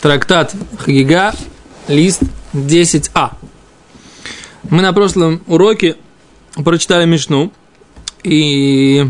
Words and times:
Трактат 0.00 0.54
Хагига, 0.78 1.34
лист 1.86 2.22
10а. 2.54 3.32
Мы 4.70 4.80
на 4.80 4.94
прошлом 4.94 5.42
уроке 5.46 5.96
прочитали 6.64 7.04
Мишну 7.04 7.52
и 8.22 9.04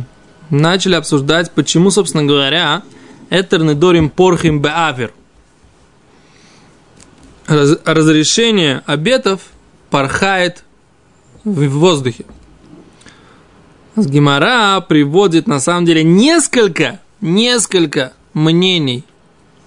начали 0.50 0.96
обсуждать, 0.96 1.52
почему, 1.52 1.92
собственно 1.92 2.24
говоря, 2.24 2.82
Этерны 3.30 3.74
Дорим 3.74 4.10
Порхим 4.10 4.60
Беавер. 4.60 5.12
Раз, 7.46 7.78
разрешение 7.84 8.82
обетов 8.86 9.42
порхает 9.90 10.64
в 11.44 11.68
воздухе. 11.68 12.24
Гимара 13.94 14.80
приводит 14.80 15.46
на 15.46 15.60
самом 15.60 15.84
деле 15.84 16.02
несколько, 16.02 16.98
несколько 17.20 18.12
мнений 18.34 19.04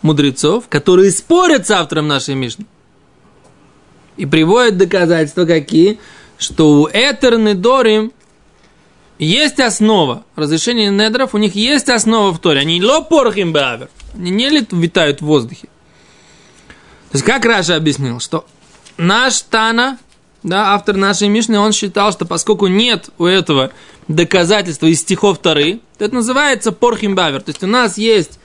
мудрецов, 0.04 0.66
которые 0.70 1.10
спорят 1.12 1.66
с 1.66 1.72
автором 1.72 2.08
нашей 2.08 2.36
Мишны. 2.36 2.66
И 4.18 4.28
приводят 4.28 4.78
доказательства 4.78 5.46
какие, 5.46 6.00
что 6.38 6.82
у 6.82 6.88
Этерны 6.88 7.56
Дорим 7.56 8.12
есть 9.18 9.60
основа. 9.60 10.24
Разрешение 10.36 10.90
недров, 10.90 11.34
у 11.34 11.38
них 11.38 11.56
есть 11.56 11.90
основа 11.90 12.32
в 12.34 12.40
Торе. 12.40 12.62
Они 12.62 12.84
лопорхим 12.84 13.54
бавер. 13.54 13.90
Они 14.14 14.30
не 14.30 14.50
витают 14.72 15.22
в 15.22 15.26
воздухе. 15.26 15.68
То 17.12 17.18
есть, 17.18 17.26
как 17.26 17.46
Раша 17.46 17.76
объяснил, 17.76 18.20
что 18.20 18.46
наш 18.98 19.42
Тана, 19.42 19.98
да, 20.42 20.74
автор 20.74 20.98
нашей 20.98 21.28
Мишны, 21.28 21.60
он 21.60 21.72
считал, 21.72 22.12
что 22.12 22.26
поскольку 22.26 22.68
нет 22.68 23.10
у 23.18 23.26
этого 23.26 23.72
доказательства 24.08 24.88
из 24.88 25.02
стихов 25.02 25.38
Торы, 25.38 25.80
то 25.98 26.06
это 26.06 26.16
называется 26.16 26.72
порхим 26.72 27.16
бавер. 27.16 27.42
То 27.42 27.50
есть, 27.50 27.64
у 27.64 27.68
нас 27.68 27.98
есть 27.98 28.40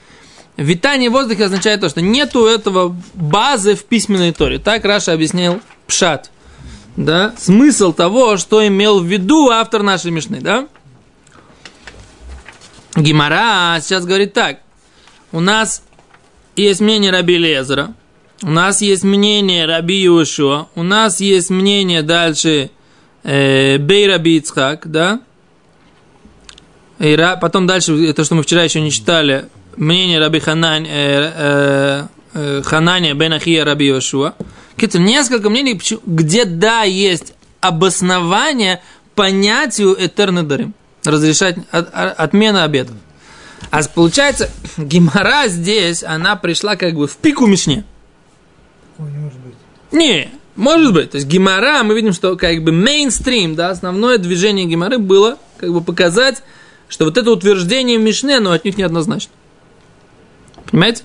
Витание 0.59 1.09
в 1.09 1.13
воздухе 1.13 1.45
означает 1.45 1.79
то, 1.79 1.87
что 1.87 2.01
нету 2.01 2.45
этого 2.45 2.93
базы 3.13 3.75
в 3.75 3.85
письменной 3.85 4.33
торе. 4.33 4.59
Так 4.59 4.83
Раша 4.83 5.13
объяснил 5.13 5.61
Пшат. 5.87 6.31
Да? 6.97 7.33
Смысл 7.37 7.93
того, 7.93 8.35
что 8.35 8.67
имел 8.67 8.99
в 8.99 9.05
виду 9.05 9.49
автор 9.49 9.83
нашей 9.83 10.11
Мишны, 10.11 10.41
да? 10.41 10.67
Гимара 12.97 13.79
сейчас 13.79 14.05
говорит 14.05 14.33
так. 14.33 14.59
У 15.31 15.39
нас 15.39 15.81
есть 16.57 16.81
мнение 16.81 17.11
Раби 17.11 17.37
Лезера, 17.37 17.93
у 18.41 18.49
нас 18.49 18.81
есть 18.81 19.03
мнение 19.03 19.65
Раби 19.65 20.01
Юшуа, 20.01 20.67
у 20.75 20.83
нас 20.83 21.21
есть 21.21 21.49
мнение 21.51 22.01
дальше 22.01 22.69
э, 23.23 23.77
Бей 23.77 24.09
Раби 24.09 24.35
Ицхак, 24.35 24.91
да? 24.91 25.21
И 26.99 27.15
потом 27.39 27.65
дальше, 27.65 27.93
это 28.05 28.25
что 28.25 28.35
мы 28.35 28.43
вчера 28.43 28.63
еще 28.63 28.81
не 28.81 28.91
читали, 28.91 29.47
мнение 29.79 30.19
Раби 30.19 30.39
Ханань, 30.39 30.85
э, 30.87 31.31
э, 31.35 32.07
э, 32.33 32.61
Ханания 32.63 33.13
бен 33.13 33.33
Ахия 33.33 33.65
Раби 33.65 33.87
Йошуа. 33.87 34.35
Несколько 34.93 35.49
мнений, 35.49 35.79
где 36.05 36.45
да, 36.45 36.83
есть 36.83 37.33
обоснование 37.59 38.81
понятию 39.15 39.95
Этернедарим. 39.99 40.73
Разрешать 41.03 41.57
от, 41.71 41.89
отмена 41.93 42.63
обетов. 42.63 42.95
А 43.71 43.81
получается, 43.83 44.49
Гимара 44.77 45.47
здесь, 45.47 46.03
она 46.03 46.35
пришла 46.35 46.75
как 46.75 46.93
бы 46.93 47.07
в 47.07 47.17
пику 47.17 47.45
Мишне. 47.45 47.83
Такого 48.91 49.09
не 49.09 49.17
может 49.17 49.39
быть. 49.39 49.53
Не, 49.91 50.29
может 50.55 50.93
быть. 50.93 51.11
То 51.11 51.15
есть 51.17 51.27
Гимара, 51.27 51.83
мы 51.83 51.95
видим, 51.95 52.13
что 52.13 52.35
как 52.37 52.63
бы 52.63 52.71
мейнстрим, 52.71 53.55
да, 53.55 53.69
основное 53.69 54.17
движение 54.17 54.65
Гимары 54.65 54.97
было 54.97 55.37
как 55.57 55.73
бы 55.73 55.81
показать, 55.81 56.41
что 56.87 57.05
вот 57.05 57.17
это 57.17 57.31
утверждение 57.31 57.97
Мишне, 57.97 58.37
оно 58.37 58.51
от 58.51 58.65
них 58.65 58.77
неоднозначно. 58.77 59.31
Понимаете? 60.71 61.03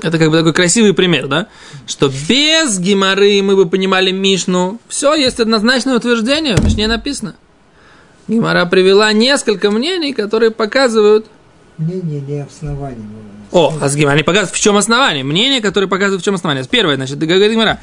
Это 0.00 0.18
как 0.18 0.30
бы 0.30 0.38
такой 0.38 0.52
красивый 0.52 0.94
пример, 0.94 1.28
да? 1.28 1.46
Что 1.86 2.08
без 2.28 2.78
геморы 2.78 3.40
мы 3.42 3.54
бы 3.54 3.68
понимали 3.68 4.10
Мишну. 4.10 4.80
Все, 4.88 5.14
есть 5.14 5.38
однозначное 5.38 5.96
утверждение, 5.96 6.56
в 6.56 6.64
Мишне 6.64 6.88
написано. 6.88 7.36
Гемора 8.26 8.66
привела 8.66 9.12
несколько 9.12 9.70
мнений, 9.70 10.12
которые 10.12 10.50
показывают... 10.50 11.26
Мнение 11.78 12.20
не 12.20 12.40
основание. 12.40 13.04
О, 13.52 13.72
а 13.80 13.88
с 13.88 13.94
Гимара, 13.94 14.14
они 14.14 14.22
показывают, 14.22 14.56
в 14.56 14.60
чем 14.60 14.76
основание. 14.76 15.24
Мнение, 15.24 15.60
которое 15.60 15.86
показывает, 15.86 16.22
в 16.22 16.24
чем 16.24 16.34
основание. 16.34 16.64
Первое, 16.68 16.96
значит, 16.96 17.18
говорит 17.18 17.52
Гимара. 17.52 17.78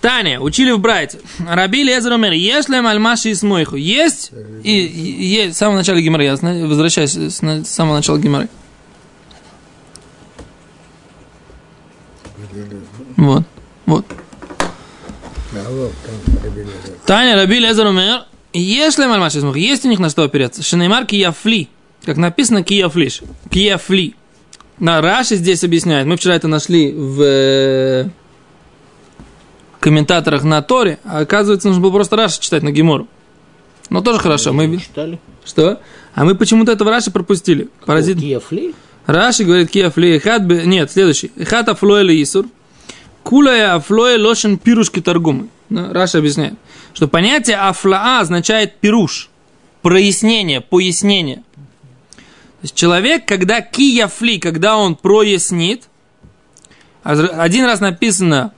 Таня, 0.00 0.40
учили 0.40 0.70
в 0.70 0.78
Брайте. 0.78 1.18
Раби 1.38 1.82
Лезер 1.82 2.12
умер, 2.12 2.32
если 2.32 2.76
альмаши 2.76 3.30
и 3.30 3.34
смойху. 3.34 3.76
Есть, 3.76 4.30
и, 4.62 4.86
и, 4.86 5.26
есть, 5.26 5.56
с 5.56 5.58
самого 5.58 5.78
начала 5.78 6.00
Гимара, 6.00 6.24
я 6.24 6.36
возвращаюсь 6.36 7.16
с 7.16 7.42
самого 7.66 7.96
начала 7.96 8.18
Гимары. 8.18 8.48
Вот. 13.18 13.42
Вот. 13.84 14.06
Таня 17.04 17.34
Раби 17.34 17.58
Лезер 17.58 17.86
умер. 17.86 18.24
Если 18.52 19.06
мальмаш 19.06 19.34
есть 19.34 19.84
у 19.84 19.88
них 19.88 19.98
на 19.98 20.08
что 20.08 20.22
опереться. 20.22 20.62
Шинеймар 20.62 21.04
кияфли. 21.04 21.68
Как 22.04 22.16
написано 22.16 22.62
кияфлиш. 22.62 23.22
Кияфли. 23.50 24.14
На 24.78 25.00
Раши 25.00 25.34
здесь 25.34 25.64
объясняет. 25.64 26.06
Мы 26.06 26.16
вчера 26.16 26.36
это 26.36 26.46
нашли 26.46 26.92
в 26.92 27.20
э, 27.20 28.08
комментаторах 29.80 30.44
на 30.44 30.62
Торе. 30.62 31.00
А 31.04 31.18
оказывается, 31.18 31.68
нужно 31.68 31.82
было 31.82 31.90
просто 31.90 32.14
Раши 32.14 32.40
читать 32.40 32.62
на 32.62 32.70
Гемору. 32.70 33.08
Но 33.90 34.00
тоже 34.00 34.20
хорошо. 34.20 34.52
Мы 34.52 34.78
читали. 34.78 35.18
Что? 35.44 35.80
А 36.14 36.24
мы 36.24 36.36
почему-то 36.36 36.70
этого 36.70 36.92
Раши 36.92 37.10
пропустили. 37.10 37.68
Паразит. 37.84 38.20
Кияфли? 38.20 38.74
Раши 39.06 39.42
говорит 39.42 39.70
кияфли. 39.70 40.18
Хат 40.18 40.42
Нет, 40.42 40.92
следующий. 40.92 41.32
Хат 41.44 41.68
афлоэли 41.68 42.22
исур. 42.22 42.46
Кулая 43.28 43.74
афлоя 43.74 44.18
лошен 44.18 44.56
пирушки 44.56 45.02
торгумы. 45.02 45.48
Ну, 45.68 45.92
Раша 45.92 46.16
объясняет, 46.16 46.54
что 46.94 47.08
понятие 47.08 47.58
афлаа 47.58 48.20
означает 48.20 48.78
пируш, 48.78 49.28
прояснение, 49.82 50.62
пояснение. 50.62 51.42
То 52.24 52.62
есть 52.62 52.74
человек, 52.74 53.26
когда 53.26 53.60
кияфли, 53.60 54.38
когда 54.38 54.78
он 54.78 54.96
прояснит, 54.96 55.90
один 57.02 57.66
раз 57.66 57.80
написано 57.80 58.54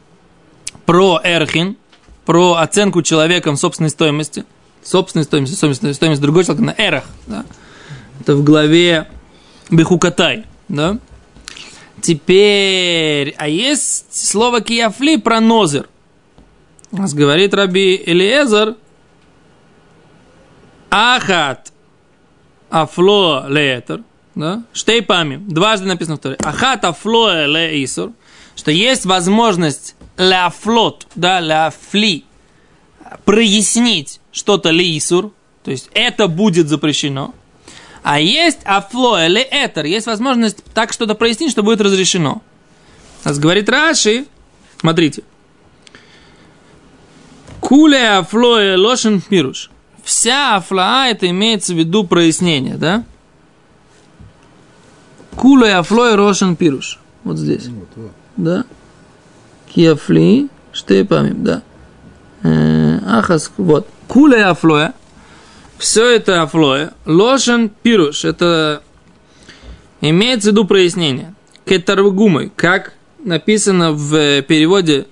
про 0.86 1.20
эрхин, 1.24 1.76
про 2.24 2.54
оценку 2.54 3.02
человеком 3.02 3.56
собственной 3.56 3.90
стоимости, 3.90 4.44
собственной 4.84 5.24
стоимости, 5.24 5.56
стоимость, 5.56 5.96
стоимость 5.96 6.22
другой 6.22 6.44
человека 6.44 6.64
на 6.64 6.74
эрах. 6.80 7.04
Да? 7.26 7.44
Это 8.20 8.36
в 8.36 8.44
главе 8.44 9.08
Бехукатай. 9.68 10.44
Да? 10.68 10.98
Теперь, 12.02 13.34
а 13.38 13.48
есть 13.48 14.14
слово 14.14 14.60
кияфли 14.60 15.16
про 15.16 15.40
нозер. 15.40 15.88
Нас 16.92 17.14
говорит 17.14 17.54
Раби 17.54 18.02
Элиезер, 18.04 18.76
Ахат 20.90 21.72
афло 22.68 23.46
леетер, 23.48 24.02
да? 24.34 24.64
Штейпами, 24.72 25.36
дважды 25.36 25.86
написано 25.86 26.16
в 26.16 26.20
Торе. 26.20 26.36
Ахат 26.42 26.84
афло 26.84 27.46
леисур, 27.46 28.12
что 28.56 28.70
есть 28.70 29.04
возможность 29.04 29.94
ляфлот, 30.16 31.06
да, 31.14 31.40
ляфли, 31.40 32.24
прояснить 33.24 34.20
что-то 34.32 34.70
лейсур, 34.70 35.32
то 35.62 35.70
есть 35.70 35.90
это 35.94 36.26
будет 36.26 36.68
запрещено. 36.68 37.34
А 38.02 38.18
есть 38.18 38.60
афло 38.64 39.26
или 39.26 39.46
этер, 39.50 39.84
есть 39.84 40.06
возможность 40.06 40.64
так 40.74 40.92
что-то 40.92 41.14
прояснить, 41.14 41.50
что 41.50 41.62
будет 41.62 41.80
разрешено. 41.80 42.42
Нас 43.24 43.38
говорит 43.38 43.68
Раши, 43.68 44.26
смотрите. 44.78 45.22
Куле 47.60 48.18
афло 48.18 48.76
лошен 48.76 49.20
пируш. 49.20 49.70
Вся 50.02 50.56
афлаа 50.56 51.08
это 51.08 51.28
имеется 51.28 51.74
в 51.74 51.76
виду 51.78 52.04
прояснение, 52.04 52.76
да? 52.76 53.04
Куле 55.36 55.74
афло 55.74 56.16
рошен 56.16 56.56
пируш. 56.56 56.98
Вот 57.22 57.36
здесь. 57.36 57.66
Вот, 57.66 57.88
вот. 57.96 58.12
Да? 58.36 58.64
Киафли, 59.68 60.48
штепамим, 60.72 61.44
да. 61.44 61.62
Э, 62.42 62.98
ахас, 63.06 63.52
вот. 63.56 63.86
Куле 64.08 64.44
афлоя 64.44 64.94
все 65.80 66.14
это 66.14 66.42
афлоя. 66.42 66.92
Лошен 67.06 67.70
пируш. 67.70 68.24
Это 68.24 68.82
имеется 70.00 70.50
в 70.50 70.52
виду 70.52 70.66
прояснение. 70.66 71.34
Кетаргумы, 71.64 72.52
как 72.54 72.92
написано 73.24 73.92
в 73.92 74.42
переводе 74.42 75.06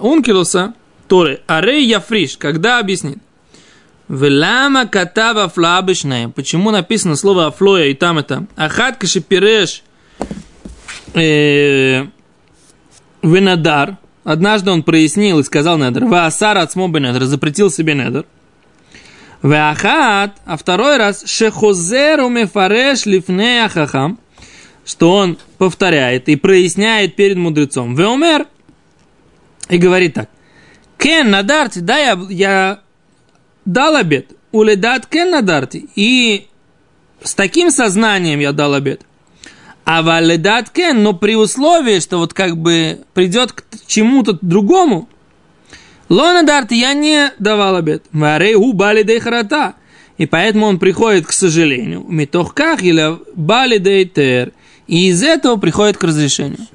Ункилуса, 0.00 0.74
Торы, 1.08 1.40
Арей 1.46 1.86
Яфриш, 1.86 2.36
когда 2.38 2.78
объяснит. 2.78 3.18
Велама 4.08 4.86
катава 4.86 5.48
флабышная. 5.48 6.30
Почему 6.30 6.70
написано 6.70 7.14
слово 7.14 7.46
афлоя 7.46 7.86
и 7.86 7.94
там 7.94 8.16
это? 8.16 8.46
Ахат 8.56 8.96
кашипиреш 8.96 9.82
э, 11.12 12.06
венадар. 13.22 13.98
Однажды 14.24 14.70
он 14.70 14.82
прояснил 14.82 15.40
и 15.40 15.44
сказал 15.44 15.76
недр. 15.76 16.06
Ваасар 16.06 16.56
от 16.56 16.74
недр. 16.74 17.24
Запретил 17.24 17.70
себе 17.70 17.94
недр. 17.94 18.24
Веахат, 19.42 20.36
а 20.44 20.56
второй 20.56 20.96
раз, 20.96 21.24
шехозеру 21.26 22.28
мефареш 22.28 23.06
лифнея 23.06 23.68
хахам, 23.68 24.18
что 24.84 25.12
он 25.12 25.38
повторяет 25.58 26.28
и 26.28 26.36
проясняет 26.36 27.14
перед 27.14 27.36
мудрецом. 27.36 27.94
Веомер 27.94 28.46
и 29.68 29.78
говорит 29.78 30.14
так. 30.14 30.28
Кен 30.96 31.30
надарти, 31.30 31.78
да, 31.78 31.98
я, 31.98 32.18
я 32.28 32.80
дал 33.64 33.94
обед. 33.94 34.32
Уледат 34.50 35.06
кен 35.06 35.30
надарти. 35.30 35.88
И 35.94 36.48
с 37.22 37.34
таким 37.34 37.70
сознанием 37.70 38.40
я 38.40 38.52
дал 38.52 38.74
обед. 38.74 39.02
А 39.84 40.02
валедат 40.02 40.70
кен, 40.70 41.02
но 41.02 41.12
при 41.12 41.36
условии, 41.36 42.00
что 42.00 42.18
вот 42.18 42.34
как 42.34 42.56
бы 42.56 43.00
придет 43.14 43.52
к 43.52 43.64
чему-то 43.86 44.38
другому, 44.42 45.08
Лона 46.08 46.42
Дарт 46.42 46.72
я 46.72 46.94
не 46.94 47.32
давал 47.38 47.76
обед. 47.76 48.04
Варей 48.12 48.56
бали 48.72 49.18
харата. 49.18 49.74
И 50.16 50.26
поэтому 50.26 50.66
он 50.66 50.78
приходит, 50.78 51.26
к 51.26 51.32
сожалению, 51.32 52.04
митохках 52.08 52.82
или 52.82 53.18
бали 53.36 54.04
тер. 54.04 54.52
И 54.86 55.08
из 55.08 55.22
этого 55.22 55.56
приходит 55.56 55.96
к 55.96 56.04
разрешению. 56.04 56.66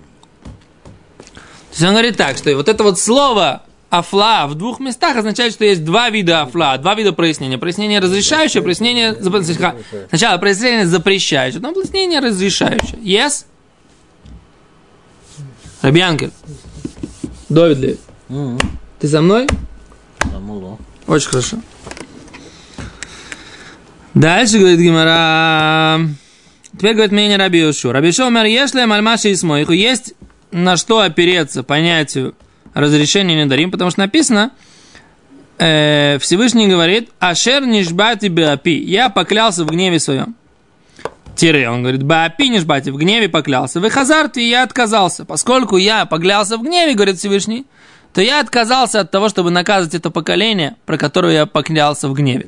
То 1.24 1.72
есть 1.72 1.84
он 1.84 1.92
говорит 1.92 2.16
так, 2.16 2.38
что 2.38 2.56
вот 2.56 2.70
это 2.70 2.84
вот 2.84 3.00
слово 3.00 3.64
афла 3.90 4.48
в 4.48 4.56
двух 4.56 4.80
местах 4.80 5.18
означает, 5.18 5.54
что 5.54 5.66
есть 5.66 5.84
два 5.84 6.10
вида 6.10 6.44
афла, 6.44 6.78
два 6.78 6.96
вида 6.96 7.12
прояснения. 7.12 7.58
Прояснение 7.58 8.00
разрешающее, 8.00 8.64
прояснение 8.64 9.14
запрещающее. 9.16 9.74
Сначала 10.10 10.38
прояснение 10.38 10.86
запрещающее, 10.86 11.60
потом 11.60 11.74
прояснение 11.74 12.20
разрешающее. 12.20 13.00
Yes? 13.02 13.46
Рабьянкель. 15.82 16.32
Довид 17.50 17.78
ли? 17.80 17.98
Ты 19.04 19.10
за 19.10 19.22
мной? 19.22 19.48
Очень 21.08 21.28
хорошо. 21.28 21.58
Дальше 24.14 24.60
говорит 24.60 24.80
Гимара. 24.80 26.00
Теперь 26.72 26.94
говорит 26.94 27.12
мнение 27.12 27.38
Раби 27.38 27.60
Йошу. 27.60 27.92
Раби 27.92 28.08
Йошу 28.08 28.28
умер, 28.28 28.46
если 28.46 28.86
мальмаши 28.86 29.32
и 29.32 29.36
смойху, 29.36 29.74
есть 29.74 30.14
на 30.52 30.78
что 30.78 31.02
опереться 31.02 31.64
понятию 31.64 32.34
разрешения 32.74 33.36
не 33.36 33.46
дарим, 33.46 33.72
потому 33.72 33.92
что 33.92 34.00
написано, 34.00 34.52
э, 35.58 36.18
Всевышний 36.22 36.70
говорит, 36.70 37.10
Ашер 37.20 37.66
нишбати 37.66 38.28
беапи, 38.28 38.78
я 38.78 39.10
поклялся 39.10 39.66
в 39.66 39.68
гневе 39.70 40.00
своем. 40.00 40.34
Тире, 41.36 41.70
он 41.70 41.82
говорит, 41.82 42.04
баапи 42.04 42.48
нишбати, 42.48 42.90
в 42.90 42.96
гневе 42.96 43.28
поклялся. 43.28 43.82
Вы 43.82 43.90
хазарт, 43.90 44.38
и 44.38 44.48
я 44.48 44.64
отказался. 44.64 45.26
Поскольку 45.26 45.76
я 45.76 46.06
поклялся 46.06 46.56
в 46.56 46.64
гневе, 46.64 46.94
говорит 46.94 47.18
Всевышний, 47.18 47.66
то 48.14 48.22
я 48.22 48.40
отказался 48.40 49.02
от 49.02 49.12
того, 49.12 49.30
чтобы 49.30 49.50
наказывать 49.52 49.96
это 49.96 50.10
поколение, 50.12 50.76
про 50.86 50.98
которое 50.98 51.34
я 51.34 51.46
поклялся 51.46 52.08
в 52.08 52.14
гневе. 52.14 52.48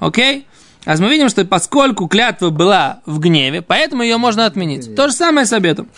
Окей? 0.00 0.46
А 0.84 0.96
мы 0.98 1.08
видим, 1.08 1.28
что 1.28 1.44
поскольку 1.44 2.08
клятва 2.08 2.50
была 2.50 3.00
в 3.06 3.18
гневе, 3.18 3.62
поэтому 3.62 4.02
ее 4.02 4.18
можно 4.18 4.44
отменить. 4.44 4.94
То 4.94 5.08
же 5.08 5.14
самое 5.14 5.46
с 5.46 5.52
обетом. 5.52 5.88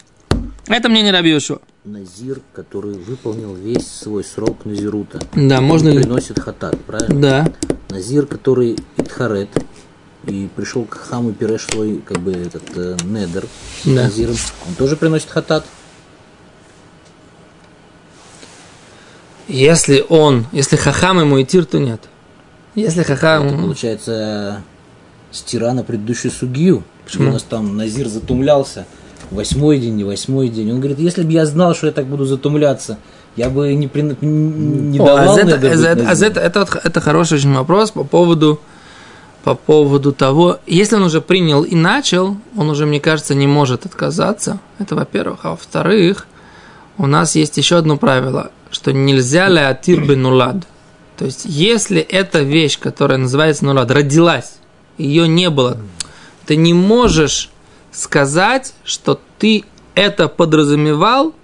Это 0.68 0.88
мне 0.88 1.02
не 1.02 1.10
Раби 1.10 1.30
Йошуа. 1.30 1.58
Назир, 1.84 2.40
который 2.52 2.94
выполнил 2.94 3.54
весь 3.54 3.86
свой 3.86 4.24
срок 4.24 4.64
Назирута. 4.64 5.20
Да, 5.34 5.60
можно 5.60 5.88
ли- 5.88 5.98
приносит 6.02 6.38
хатат, 6.40 6.78
правильно? 6.84 7.20
Да. 7.20 7.52
Назир, 7.90 8.26
который 8.26 8.76
Итхарет, 8.96 9.48
и 10.26 10.48
пришел 10.56 10.84
к 10.84 10.94
хаму 10.96 11.32
Пиреш 11.32 11.66
свой, 11.66 12.02
как 12.04 12.18
бы, 12.18 12.32
этот, 12.32 12.64
э, 12.76 12.96
недер 13.04 13.46
Да. 13.84 14.02
Назиром, 14.02 14.34
он 14.68 14.74
тоже 14.74 14.96
приносит 14.96 15.30
хатат. 15.30 15.64
Если 19.48 20.04
он, 20.08 20.46
если 20.52 20.76
хахам 20.76 21.20
ему 21.20 21.40
идти, 21.40 21.62
то 21.62 21.78
нет. 21.78 22.02
Если 22.74 23.02
хахам... 23.02 23.46
Это 23.46 23.56
получается 23.58 24.62
стира 25.30 25.72
на 25.72 25.82
предыдущую 25.84 26.32
судью. 26.32 26.82
Почему? 27.04 27.30
У 27.30 27.32
нас 27.32 27.42
там 27.42 27.76
Назир 27.76 28.08
затумлялся. 28.08 28.86
Восьмой 29.30 29.78
день, 29.78 29.94
не 29.96 30.04
восьмой 30.04 30.48
день. 30.48 30.70
Он 30.72 30.78
говорит, 30.78 30.98
если 30.98 31.22
бы 31.22 31.32
я 31.32 31.46
знал, 31.46 31.74
что 31.74 31.86
я 31.86 31.92
так 31.92 32.06
буду 32.06 32.24
затумляться, 32.24 32.98
я 33.34 33.50
бы 33.50 33.74
не, 33.74 33.88
при- 33.88 34.02
не 34.20 34.98
О, 34.98 35.04
давал 35.04 35.36
а 35.36 35.40
это, 35.40 35.54
а 35.54 35.58
это, 35.58 35.92
а 35.92 35.96
Назиром». 35.96 36.30
это, 36.30 36.40
это, 36.40 36.60
вот- 36.60 36.80
это 36.84 37.00
хороший 37.00 37.34
очень 37.38 37.54
вопрос 37.54 37.90
по 37.90 38.04
поводу, 38.04 38.60
по 39.42 39.54
поводу 39.54 40.12
того, 40.12 40.58
если 40.66 40.96
он 40.96 41.02
уже 41.04 41.20
принял 41.20 41.62
и 41.64 41.74
начал, 41.74 42.36
он 42.56 42.70
уже, 42.70 42.86
мне 42.86 43.00
кажется, 43.00 43.34
не 43.34 43.46
может 43.46 43.84
отказаться. 43.84 44.58
Это 44.78 44.94
во-первых. 44.94 45.40
А 45.42 45.50
во-вторых, 45.50 46.26
у 46.98 47.06
нас 47.06 47.34
есть 47.34 47.56
еще 47.56 47.76
одно 47.76 47.96
правило, 47.96 48.50
что 48.70 48.92
нельзя 48.92 49.48
ли 49.48 49.60
атир 49.60 50.00
нулад. 50.16 50.66
То 51.16 51.24
есть, 51.24 51.42
если 51.44 52.00
эта 52.00 52.40
вещь, 52.40 52.78
которая 52.78 53.18
называется 53.18 53.64
нулад, 53.64 53.90
родилась, 53.90 54.56
ее 54.98 55.28
не 55.28 55.50
было, 55.50 55.78
ты 56.46 56.56
не 56.56 56.74
можешь 56.74 57.50
сказать, 57.92 58.74
что 58.84 59.20
ты 59.38 59.64
это 59.94 60.28
подразумевал 60.28 61.34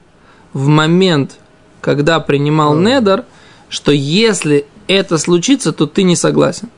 в 0.52 0.66
момент, 0.68 1.38
когда 1.80 2.20
принимал 2.20 2.76
недер, 2.76 3.24
что 3.68 3.92
если 3.92 4.66
это 4.86 5.16
случится, 5.16 5.72
то 5.72 5.86
ты 5.86 6.02
не 6.02 6.16
согласен. 6.16 6.68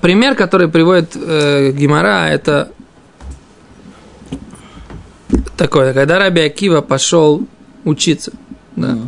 Пример, 0.00 0.36
который 0.36 0.68
приводит 0.68 1.16
э, 1.16 1.72
Гимара, 1.72 2.28
это 2.28 2.70
такое, 5.56 5.92
когда 5.94 6.18
Раби 6.18 6.40
Акива 6.42 6.80
пошел 6.80 7.46
учиться, 7.84 8.32
да, 8.76 8.98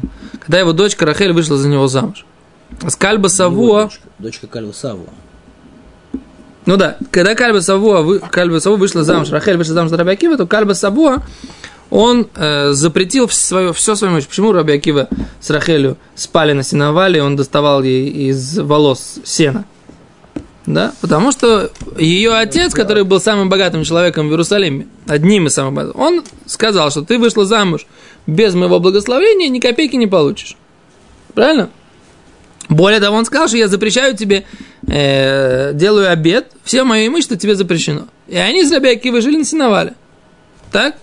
когда 0.41 0.59
его 0.61 0.73
дочка 0.73 1.07
Рахель 1.07 1.33
вышла 1.33 1.57
за 1.57 1.69
него 1.69 1.87
замуж. 1.89 2.25
А 2.83 2.91
с 2.91 2.97
Кальба 2.97 3.29
Савуа, 3.29 3.85
Дочка, 3.85 4.01
дочка 4.19 4.47
Кальва 4.47 4.73
Савуа. 4.73 5.07
ну 6.67 6.77
да, 6.77 6.97
когда 7.11 7.35
Кальба 7.35 7.61
Савуа, 7.61 8.01
вы- 8.03 8.19
Кальба 8.19 8.59
Савуа 8.59 8.77
вышла 8.77 9.05
замуж, 9.05 9.31
Рахель 9.31 9.57
вышла 9.57 9.75
замуж 9.75 9.91
за 9.91 9.97
Раби 9.97 10.13
Акива, 10.13 10.37
то 10.37 10.47
Кальба 10.47 10.73
Савуа, 10.73 11.23
он 11.91 12.27
э, 12.35 12.73
запретил 12.73 13.29
свое, 13.29 13.73
все 13.73 13.95
свое 13.95 14.13
имущество. 14.13 14.31
Почему 14.31 14.53
Раби 14.53 14.73
Акива 14.73 15.09
с 15.41 15.51
Рахелью 15.51 15.97
спали 16.17 16.53
на 16.53 16.63
сеновале, 16.65 17.23
он 17.23 17.37
доставал 17.37 17.83
ей 17.83 18.09
из 18.31 18.59
волос 18.59 19.17
сена? 19.25 19.65
Да? 20.67 20.95
Потому 21.01 21.31
что 21.31 21.71
ее 21.99 22.35
отец, 22.35 22.73
который 22.73 23.05
был 23.05 23.21
самым 23.21 23.49
богатым 23.49 23.85
человеком 23.85 24.29
в 24.29 24.31
Иерусалиме, 24.31 24.87
одним 25.07 25.47
из 25.47 25.55
самых 25.55 25.75
богатых, 25.75 26.01
он 26.01 26.25
сказал, 26.47 26.91
что 26.91 27.03
ты 27.03 27.19
вышла 27.19 27.45
замуж 27.45 27.87
без 28.27 28.55
моего 28.55 28.81
благословения, 28.81 29.49
ни 29.49 29.61
копейки 29.61 29.97
не 29.97 30.07
получишь. 30.07 30.57
Правильно? 31.35 31.69
Более 32.71 33.01
того, 33.01 33.17
он 33.17 33.27
сказал, 33.27 33.49
что 33.49 33.59
я 33.59 33.69
запрещаю 33.69 34.17
тебе, 34.17 34.47
э, 34.87 35.73
делаю 35.75 36.11
обед, 36.11 36.53
все 36.65 36.85
мое 36.85 37.09
имущество 37.09 37.37
тебе 37.37 37.55
запрещено. 37.57 38.07
И 38.27 38.37
они 38.37 38.65
с 38.65 38.73
Раби 38.73 38.89
Акивой 38.89 39.21
жили 39.21 39.37
на 39.37 39.45
сеновале. 39.45 39.95
Так? 40.73 40.97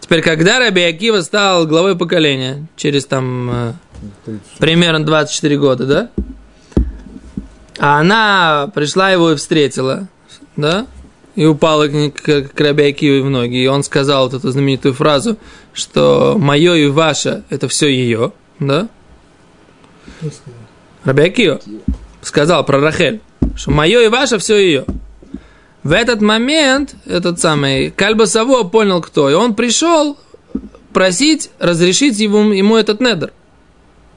Теперь, 0.00 0.22
когда 0.22 0.60
Раби 0.60 0.82
Акива 0.82 1.20
стал 1.22 1.66
главой 1.66 1.96
поколения, 1.96 2.68
через 2.76 3.06
там 3.06 3.50
э, 3.50 3.72
примерно 4.58 5.04
24 5.04 5.58
года, 5.58 5.84
да? 5.84 6.10
А 7.78 8.00
она 8.00 8.70
пришла 8.74 9.10
его 9.10 9.32
и 9.32 9.36
встретила, 9.36 10.08
да? 10.56 10.86
И 11.34 11.44
упала 11.46 11.86
к, 11.86 12.10
к, 12.10 12.48
к 12.48 12.60
Раби 12.60 13.20
в 13.20 13.30
ноги. 13.30 13.62
И 13.62 13.66
он 13.68 13.84
сказал 13.84 14.28
вот 14.28 14.34
эту 14.34 14.50
знаменитую 14.50 14.94
фразу, 14.94 15.36
что 15.72 16.36
мое 16.36 16.74
и 16.74 16.86
ваше– 16.88 17.44
это 17.50 17.68
все 17.68 17.88
ее, 17.88 18.32
да? 18.58 18.88
Кто 20.14 20.30
сказал? 22.22 22.64
Про 22.64 22.80
Рахель, 22.80 23.20
что 23.54 23.70
мое 23.70 24.02
и 24.02 24.08
ваше 24.08 24.38
все 24.38 24.56
ее. 24.58 24.84
В 25.84 25.92
этот 25.92 26.20
момент 26.20 26.96
этот 27.06 27.38
самый 27.38 27.90
Кальба 27.90 28.24
Саво 28.24 28.64
понял, 28.64 29.00
кто, 29.00 29.30
и 29.30 29.34
он 29.34 29.54
пришел 29.54 30.18
просить 30.92 31.50
разрешить 31.60 32.18
ему, 32.18 32.52
ему 32.52 32.76
этот 32.76 33.00
недр. 33.00 33.32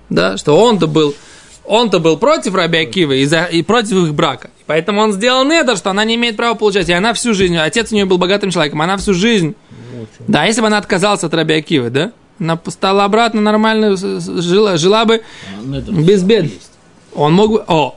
Да, 0.09 0.37
что 0.37 0.57
он-то 0.57 0.87
был, 0.87 1.15
он-то 1.65 1.99
был 1.99 2.17
против 2.17 2.55
Раби 2.55 2.79
Акивы 2.79 3.19
и, 3.19 3.25
за- 3.25 3.45
и 3.45 3.61
против 3.63 3.93
их 3.93 4.13
брака. 4.13 4.49
И 4.59 4.63
поэтому 4.65 5.01
он 5.01 5.13
сделал 5.13 5.43
недр, 5.45 5.77
что 5.77 5.89
она 5.89 6.03
не 6.03 6.15
имеет 6.15 6.35
права 6.37 6.55
получать. 6.55 6.89
И 6.89 6.93
она 6.93 7.13
всю 7.13 7.33
жизнь, 7.33 7.57
отец 7.57 7.91
у 7.91 7.95
нее 7.95 8.05
был 8.05 8.17
богатым 8.17 8.51
человеком, 8.51 8.81
она 8.81 8.97
всю 8.97 9.13
жизнь. 9.13 9.55
Да, 10.27 10.45
если 10.45 10.61
бы 10.61 10.67
она 10.67 10.77
отказалась 10.77 11.23
от 11.23 11.33
Раби 11.33 11.53
Акивы, 11.55 11.89
да, 11.89 12.11
она 12.39 12.59
стала 12.67 13.03
обратно 13.05 13.39
нормально, 13.41 13.95
жила, 13.95 14.77
жила 14.77 15.05
бы 15.05 15.21
это 15.73 15.91
без 15.91 16.23
бед. 16.23 16.45
есть. 16.45 16.71
Он 17.13 17.33
мог 17.33 17.51
бы... 17.51 17.63
О! 17.67 17.95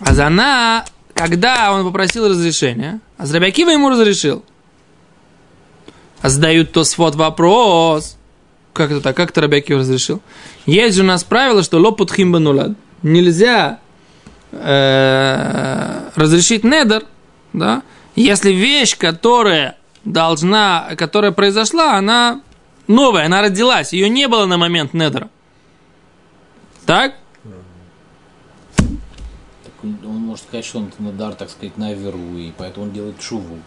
А 0.00 0.14
Зана, 0.14 0.84
когда 1.14 1.72
он 1.72 1.84
попросил 1.84 2.28
разрешения, 2.28 3.00
а 3.16 3.26
Зрабиакива 3.26 3.70
ему 3.70 3.88
разрешил. 3.90 4.44
А 6.20 6.28
задают 6.28 6.72
то 6.72 6.84
свод 6.84 7.14
вопрос. 7.16 8.16
Как 8.74 8.90
это 8.90 9.00
так? 9.00 9.16
Как 9.16 9.30
это 9.30 9.40
Рабиакива 9.40 9.80
разрешил? 9.80 10.20
Есть 10.66 10.96
же 10.96 11.02
у 11.02 11.06
нас 11.06 11.24
правило, 11.24 11.62
что 11.62 11.78
лопут 11.78 12.12
химбанулад. 12.12 12.72
Нельзя 13.02 13.78
э, 14.50 16.10
разрешить 16.16 16.64
недер, 16.64 17.04
да, 17.52 17.82
если 18.16 18.50
вещь, 18.50 18.98
которая 18.98 19.76
должна, 20.04 20.90
которая 20.96 21.30
произошла, 21.30 21.96
она 21.96 22.42
новая, 22.88 23.26
она 23.26 23.42
родилась, 23.42 23.92
ее 23.92 24.08
не 24.08 24.26
было 24.28 24.44
на 24.46 24.58
момент 24.58 24.92
недера. 24.92 25.30
Так? 26.84 27.14
Так 29.62 29.72
он 29.82 30.16
может 30.16 30.44
сказать, 30.44 30.64
что 30.64 30.78
он 30.78 30.90
надар, 30.98 31.34
так 31.34 31.48
сказать, 31.48 31.78
на 31.78 31.92
веру, 31.92 32.18
и 32.36 32.52
поэтому 32.56 32.86
он 32.86 32.92
делает 32.92 33.22
шуву. 33.22 33.58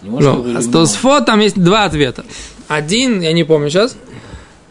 Ты 0.00 0.06
не 0.06 0.10
можешь 0.10 0.32
Ну, 0.32 0.56
а 0.56 0.62
с 0.62 0.66
ну, 0.66 0.72
Тосфот 0.72 1.26
там 1.26 1.40
есть 1.40 1.62
два 1.62 1.84
ответа. 1.84 2.24
Один, 2.68 3.20
я 3.20 3.32
не 3.32 3.44
помню 3.44 3.70
сейчас, 3.70 3.96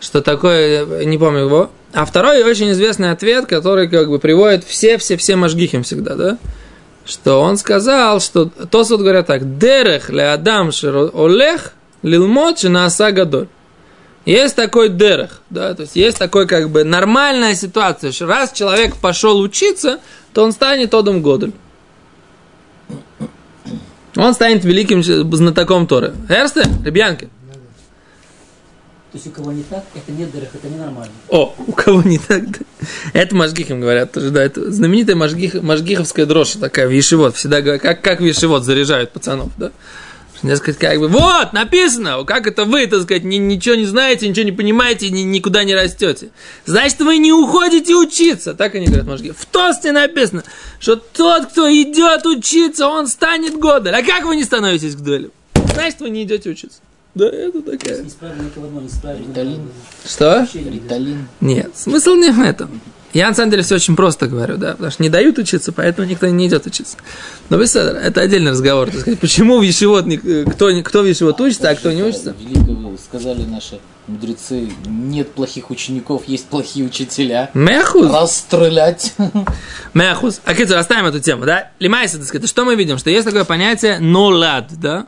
что 0.01 0.21
такое, 0.21 0.85
э, 0.85 1.03
не 1.05 1.17
помню 1.17 1.45
его. 1.45 1.71
А 1.93 2.05
второй 2.05 2.43
очень 2.43 2.71
известный 2.71 3.11
ответ, 3.11 3.45
который 3.45 3.87
как 3.87 4.09
бы 4.09 4.19
приводит 4.19 4.65
все-все-все 4.65 5.35
мажгихим 5.37 5.83
всегда, 5.83 6.15
да? 6.15 6.37
Что 7.05 7.41
он 7.41 7.57
сказал, 7.57 8.19
что 8.19 8.45
Тосфот 8.45 8.99
говорят 8.99 9.27
так, 9.27 9.57
«Дерех 9.57 10.09
ле 10.09 10.31
адам 10.31 10.71
олех 11.13 11.73
лилмот 12.01 12.63
нааса 12.63 13.11
гадоль». 13.11 13.47
Есть 14.25 14.55
такой 14.55 14.89
дерех, 14.89 15.41
да, 15.49 15.73
то 15.73 15.81
есть 15.81 15.95
есть 15.95 16.19
такой 16.19 16.45
как 16.45 16.69
бы 16.69 16.83
нормальная 16.83 17.55
ситуация, 17.55 18.11
что 18.11 18.27
раз 18.27 18.51
человек 18.51 18.95
пошел 18.97 19.39
учиться, 19.39 19.99
то 20.33 20.43
он 20.43 20.51
станет 20.51 20.93
Одом 20.93 21.23
Годель. 21.23 21.53
Он 24.15 24.33
станет 24.35 24.63
великим 24.63 25.01
знатоком 25.01 25.87
Торы. 25.87 26.13
Эрсте, 26.29 26.65
Ребянки. 26.85 27.29
То 29.11 29.17
есть 29.17 29.27
у 29.27 29.31
кого 29.31 29.51
не 29.51 29.63
так, 29.63 29.83
это 29.93 30.11
не 30.13 30.25
дырах, 30.25 30.49
это 30.53 30.67
ненормально. 30.69 31.11
О, 31.27 31.53
у 31.67 31.71
кого 31.73 32.01
не 32.03 32.17
так? 32.17 32.49
да. 32.49 32.59
Это 33.11 33.35
Машгихим 33.35 33.81
говорят 33.81 34.13
тоже, 34.13 34.29
да, 34.29 34.41
это 34.41 34.71
знаменитая 34.71 35.17
Машгих, 35.17 35.55
Машгиховская 35.61 36.25
дрожь 36.25 36.51
такая 36.51 36.87
в 36.87 36.91
Ешивот. 36.91 37.35
Всегда 37.35 37.61
говорят, 37.61 37.81
как, 37.81 38.01
как 38.01 38.21
в 38.21 38.23
Ешивот 38.23 38.63
заряжают 38.63 39.11
пацанов, 39.11 39.49
да? 39.57 39.71
Дескать, 40.43 40.77
как 40.79 40.97
бы, 40.99 41.07
вот, 41.07 41.53
написано, 41.53 42.23
как 42.23 42.47
это 42.47 42.65
вы, 42.65 42.87
так 42.87 43.03
сказать, 43.03 43.23
ни- 43.23 43.35
ничего 43.35 43.75
не 43.75 43.85
знаете, 43.85 44.27
ничего 44.27 44.45
не 44.45 44.51
понимаете, 44.51 45.09
ни- 45.11 45.19
никуда 45.21 45.63
не 45.65 45.75
растете. 45.75 46.29
Значит, 46.65 46.99
вы 47.01 47.17
не 47.19 47.31
уходите 47.31 47.93
учиться, 47.93 48.53
так 48.55 48.73
они 48.73 48.87
говорят, 48.87 49.05
Машгих. 49.05 49.35
В 49.37 49.45
тосте 49.45 49.91
написано, 49.91 50.43
что 50.79 50.95
тот, 50.95 51.47
кто 51.47 51.69
идет 51.69 52.25
учиться, 52.25 52.87
он 52.87 53.07
станет 53.07 53.59
Годель. 53.59 53.93
А 53.93 54.01
как 54.03 54.23
вы 54.25 54.35
не 54.35 54.43
становитесь 54.43 54.95
Гдолем? 54.95 55.31
Значит, 55.73 55.99
вы 55.99 56.09
не 56.09 56.23
идете 56.23 56.49
учиться. 56.49 56.79
Да, 57.13 57.25
это 57.27 57.61
такая. 57.61 58.03
Риталин. 58.03 59.69
Что? 60.05 60.47
Риталин. 60.53 61.27
Нет, 61.41 61.71
смысл 61.75 62.13
не 62.15 62.31
в 62.31 62.39
этом. 62.39 62.81
Я 63.13 63.27
на 63.27 63.33
самом 63.35 63.51
деле 63.51 63.63
все 63.63 63.75
очень 63.75 63.97
просто 63.97 64.27
говорю, 64.27 64.55
да, 64.55 64.71
потому 64.71 64.89
что 64.89 65.03
не 65.03 65.09
дают 65.09 65.37
учиться, 65.37 65.73
поэтому 65.73 66.07
никто 66.07 66.27
не 66.27 66.47
идет 66.47 66.65
учиться. 66.65 66.95
Но 67.49 67.57
вы 67.57 67.65
это 67.65 68.21
отдельный 68.21 68.51
разговор, 68.51 68.89
так 68.89 69.01
сказать, 69.01 69.19
почему 69.19 69.59
в 69.59 69.63
Ешивот, 69.63 70.05
не- 70.05 70.17
кто, 70.17 70.69
кто 70.81 71.01
в 71.01 71.05
Ешивот 71.05 71.41
учится, 71.41 71.69
а 71.69 71.75
кто 71.75 71.91
не 71.91 72.03
учится. 72.03 72.33
Великого 72.39 72.95
сказали 72.97 73.43
наши 73.43 73.81
мудрецы, 74.07 74.69
нет 74.85 75.29
плохих 75.33 75.71
учеников, 75.71 76.23
есть 76.27 76.45
плохие 76.45 76.85
учителя. 76.85 77.51
Мехуз, 77.53 78.09
Расстрелять. 78.13 79.13
мехуз. 79.93 80.39
А 80.45 80.53
кстати, 80.53 80.71
оставим 80.71 81.07
эту 81.07 81.19
тему, 81.19 81.45
да? 81.45 81.71
Лимайся, 81.79 82.17
так 82.17 82.27
сказать, 82.27 82.47
что 82.47 82.63
мы 82.63 82.75
видим? 82.75 82.97
Что 82.97 83.09
есть 83.09 83.25
такое 83.25 83.43
понятие 83.43 83.99
нолад, 83.99 84.67
да? 84.79 85.07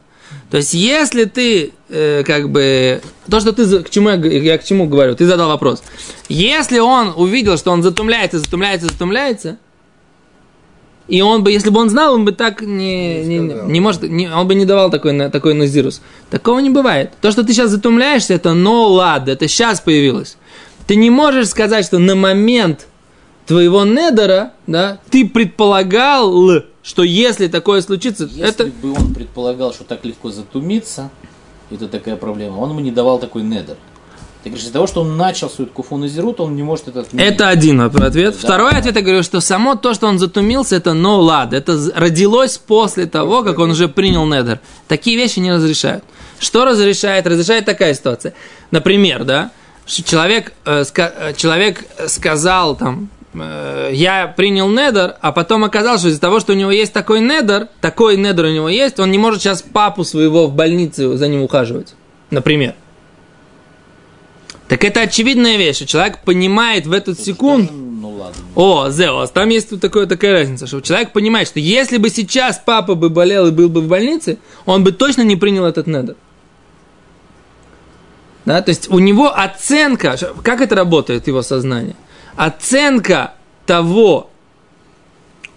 То 0.49 0.57
есть, 0.57 0.73
если 0.73 1.25
ты, 1.25 1.73
э, 1.89 2.23
как 2.25 2.49
бы, 2.49 3.01
то, 3.29 3.39
что 3.39 3.53
ты, 3.53 3.83
к 3.83 3.89
чему 3.89 4.09
я, 4.09 4.15
я 4.15 4.57
к 4.57 4.63
чему 4.63 4.87
говорю, 4.87 5.15
ты 5.15 5.25
задал 5.25 5.49
вопрос. 5.49 5.83
Если 6.29 6.79
он 6.79 7.13
увидел, 7.15 7.57
что 7.57 7.71
он 7.71 7.81
затумляется, 7.83 8.39
затумляется, 8.39 8.87
затумляется, 8.87 9.57
и 11.07 11.21
он 11.21 11.43
бы, 11.43 11.51
если 11.51 11.69
бы 11.69 11.81
он 11.81 11.89
знал, 11.89 12.13
он 12.13 12.23
бы 12.23 12.31
так 12.31 12.61
не, 12.61 13.23
не, 13.23 13.39
Не 13.39 13.53
не 13.71 13.79
может, 13.81 14.03
не- 14.03 14.29
он 14.29 14.47
бы 14.47 14.55
не 14.55 14.65
давал 14.65 14.89
такой, 14.89 15.29
такой 15.29 15.53
назирус. 15.53 16.01
Такого 16.29 16.59
не 16.59 16.69
бывает. 16.69 17.11
То, 17.21 17.31
что 17.31 17.43
ты 17.43 17.51
сейчас 17.53 17.71
затумляешься, 17.71 18.33
это 18.33 18.49
no 18.49 18.87
лад, 18.87 19.27
это 19.27 19.47
сейчас 19.47 19.81
появилось. 19.81 20.37
Ты 20.87 20.95
не 20.95 21.09
можешь 21.09 21.49
сказать, 21.49 21.85
что 21.85 21.99
на 21.99 22.15
момент 22.15 22.87
твоего 23.45 23.85
недера, 23.85 24.53
да, 24.67 24.99
ты 25.09 25.27
предполагал, 25.27 26.63
что 26.81 27.03
если 27.03 27.47
такое 27.47 27.81
случится, 27.81 28.25
Если 28.25 28.41
это... 28.43 28.65
бы 28.65 28.93
он 28.93 29.13
предполагал, 29.13 29.73
что 29.73 29.83
так 29.83 30.03
легко 30.05 30.31
затумиться, 30.31 31.09
это 31.71 31.87
такая 31.87 32.15
проблема, 32.15 32.57
он 32.57 32.71
ему 32.71 32.79
не 32.79 32.91
давал 32.91 33.19
такой 33.19 33.43
недер. 33.43 33.77
Ты 34.43 34.49
говоришь, 34.49 34.65
из-за 34.65 34.73
того, 34.73 34.87
что 34.87 35.01
он 35.01 35.15
начал 35.15 35.49
свою 35.49 35.69
куфу 35.69 35.95
назирут, 35.95 36.41
он 36.41 36.53
не 36.57 36.63
может 36.63 36.89
это 36.89 36.99
отменить. 36.99 37.25
Это 37.33 37.47
один 37.47 37.79
ответ. 37.79 38.13
Да. 38.13 38.31
Второй 38.33 38.71
ответ, 38.71 38.93
я 38.97 39.01
говорю, 39.01 39.23
что 39.23 39.39
само 39.39 39.75
то, 39.75 39.93
что 39.93 40.07
он 40.07 40.19
затумился, 40.19 40.75
это 40.75 40.89
no 40.89 41.21
лад. 41.21 41.53
Это 41.53 41.79
родилось 41.95 42.57
после 42.57 43.05
того, 43.05 43.43
как 43.43 43.59
он 43.59 43.71
уже 43.71 43.87
принял 43.87 44.25
недер. 44.25 44.59
Такие 44.89 45.15
вещи 45.15 45.39
не 45.39 45.53
разрешают. 45.53 46.03
Что 46.39 46.65
разрешает? 46.65 47.25
Разрешает 47.25 47.63
такая 47.63 47.93
ситуация. 47.93 48.33
Например, 48.69 49.23
да, 49.23 49.51
человек, 49.85 50.51
э, 50.65 50.81
ска- 50.81 51.13
э, 51.17 51.33
человек 51.35 51.85
сказал 52.07 52.75
там, 52.75 53.07
я 53.33 54.33
принял 54.35 54.69
недер, 54.69 55.15
а 55.21 55.31
потом 55.31 55.63
оказалось, 55.63 56.01
что 56.01 56.09
из-за 56.09 56.21
того, 56.21 56.39
что 56.39 56.53
у 56.53 56.55
него 56.55 56.71
есть 56.71 56.93
такой 56.93 57.19
недер, 57.19 57.67
такой 57.81 58.17
недер 58.17 58.45
у 58.45 58.51
него 58.51 58.69
есть, 58.69 58.99
он 58.99 59.11
не 59.11 59.17
может 59.17 59.41
сейчас 59.41 59.61
папу 59.61 60.03
своего 60.03 60.47
в 60.47 60.53
больнице 60.53 61.17
за 61.17 61.27
ним 61.27 61.41
ухаживать. 61.41 61.95
Например. 62.29 62.75
Так 64.67 64.83
это 64.83 65.01
очевидная 65.01 65.57
вещь, 65.57 65.85
человек 65.85 66.19
понимает 66.23 66.87
в 66.87 66.93
этот 66.93 67.19
секунд, 67.19 67.69
Ну 67.71 68.11
ладно. 68.11 68.41
о, 68.55 68.89
Зеос, 68.89 69.29
там 69.31 69.49
есть 69.49 69.69
тут 69.69 69.81
такое, 69.81 70.07
такая 70.07 70.31
разница, 70.31 70.67
что 70.67 70.81
человек 70.81 71.11
понимает, 71.11 71.47
что 71.47 71.59
если 71.59 71.97
бы 71.97 72.09
сейчас 72.09 72.61
папа 72.63 72.95
бы 72.95 73.09
болел 73.09 73.47
и 73.47 73.51
был 73.51 73.69
бы 73.69 73.81
в 73.81 73.87
больнице, 73.87 74.37
он 74.65 74.83
бы 74.83 74.91
точно 74.91 75.21
не 75.23 75.35
принял 75.35 75.65
этот 75.65 75.85
недер. 75.85 76.15
Да, 78.45 78.61
то 78.61 78.69
есть 78.69 78.89
у 78.89 78.99
него 78.99 79.31
оценка, 79.33 80.17
как 80.43 80.61
это 80.61 80.75
работает, 80.75 81.27
его 81.27 81.41
сознание? 81.41 81.95
Оценка 82.35 83.33
того, 83.65 84.29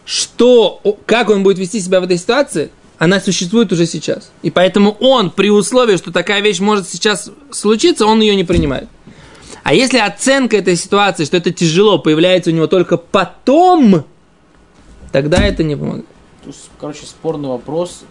что, 0.05 0.81
как 1.07 1.31
он 1.31 1.43
будет 1.43 1.59
вести 1.59 1.81
себя 1.81 2.01
в 2.01 2.05
этой 2.05 2.19
ситуации, 2.19 2.71
она 2.99 3.21
существует 3.21 3.73
уже 3.73 3.87
сейчас. 3.87 4.31
И 4.43 4.51
поэтому 4.51 4.97
он, 5.01 5.31
при 5.31 5.51
условии, 5.51 5.97
что 5.97 6.13
такая 6.13 6.41
вещь 6.41 6.61
может 6.61 6.89
сейчас 6.89 7.31
случиться, 7.51 8.07
он 8.07 8.21
ее 8.21 8.35
не 8.37 8.45
принимает. 8.45 8.89
А 9.63 9.75
если 9.75 9.99
оценка 9.99 10.57
этой 10.57 10.77
ситуации, 10.77 11.25
что 11.25 11.37
это 11.37 11.53
тяжело, 11.53 11.99
появляется 11.99 12.51
у 12.51 12.55
него 12.55 12.69
только 12.69 12.97
потом, 12.97 14.05
тогда 15.13 15.45
это 15.45 15.65
не 15.65 15.75
помогает. 15.77 16.07
То 16.43 16.51
есть, 16.51 16.71
короче, 16.81 17.05
спорный 17.05 17.49
вопрос. 17.49 18.03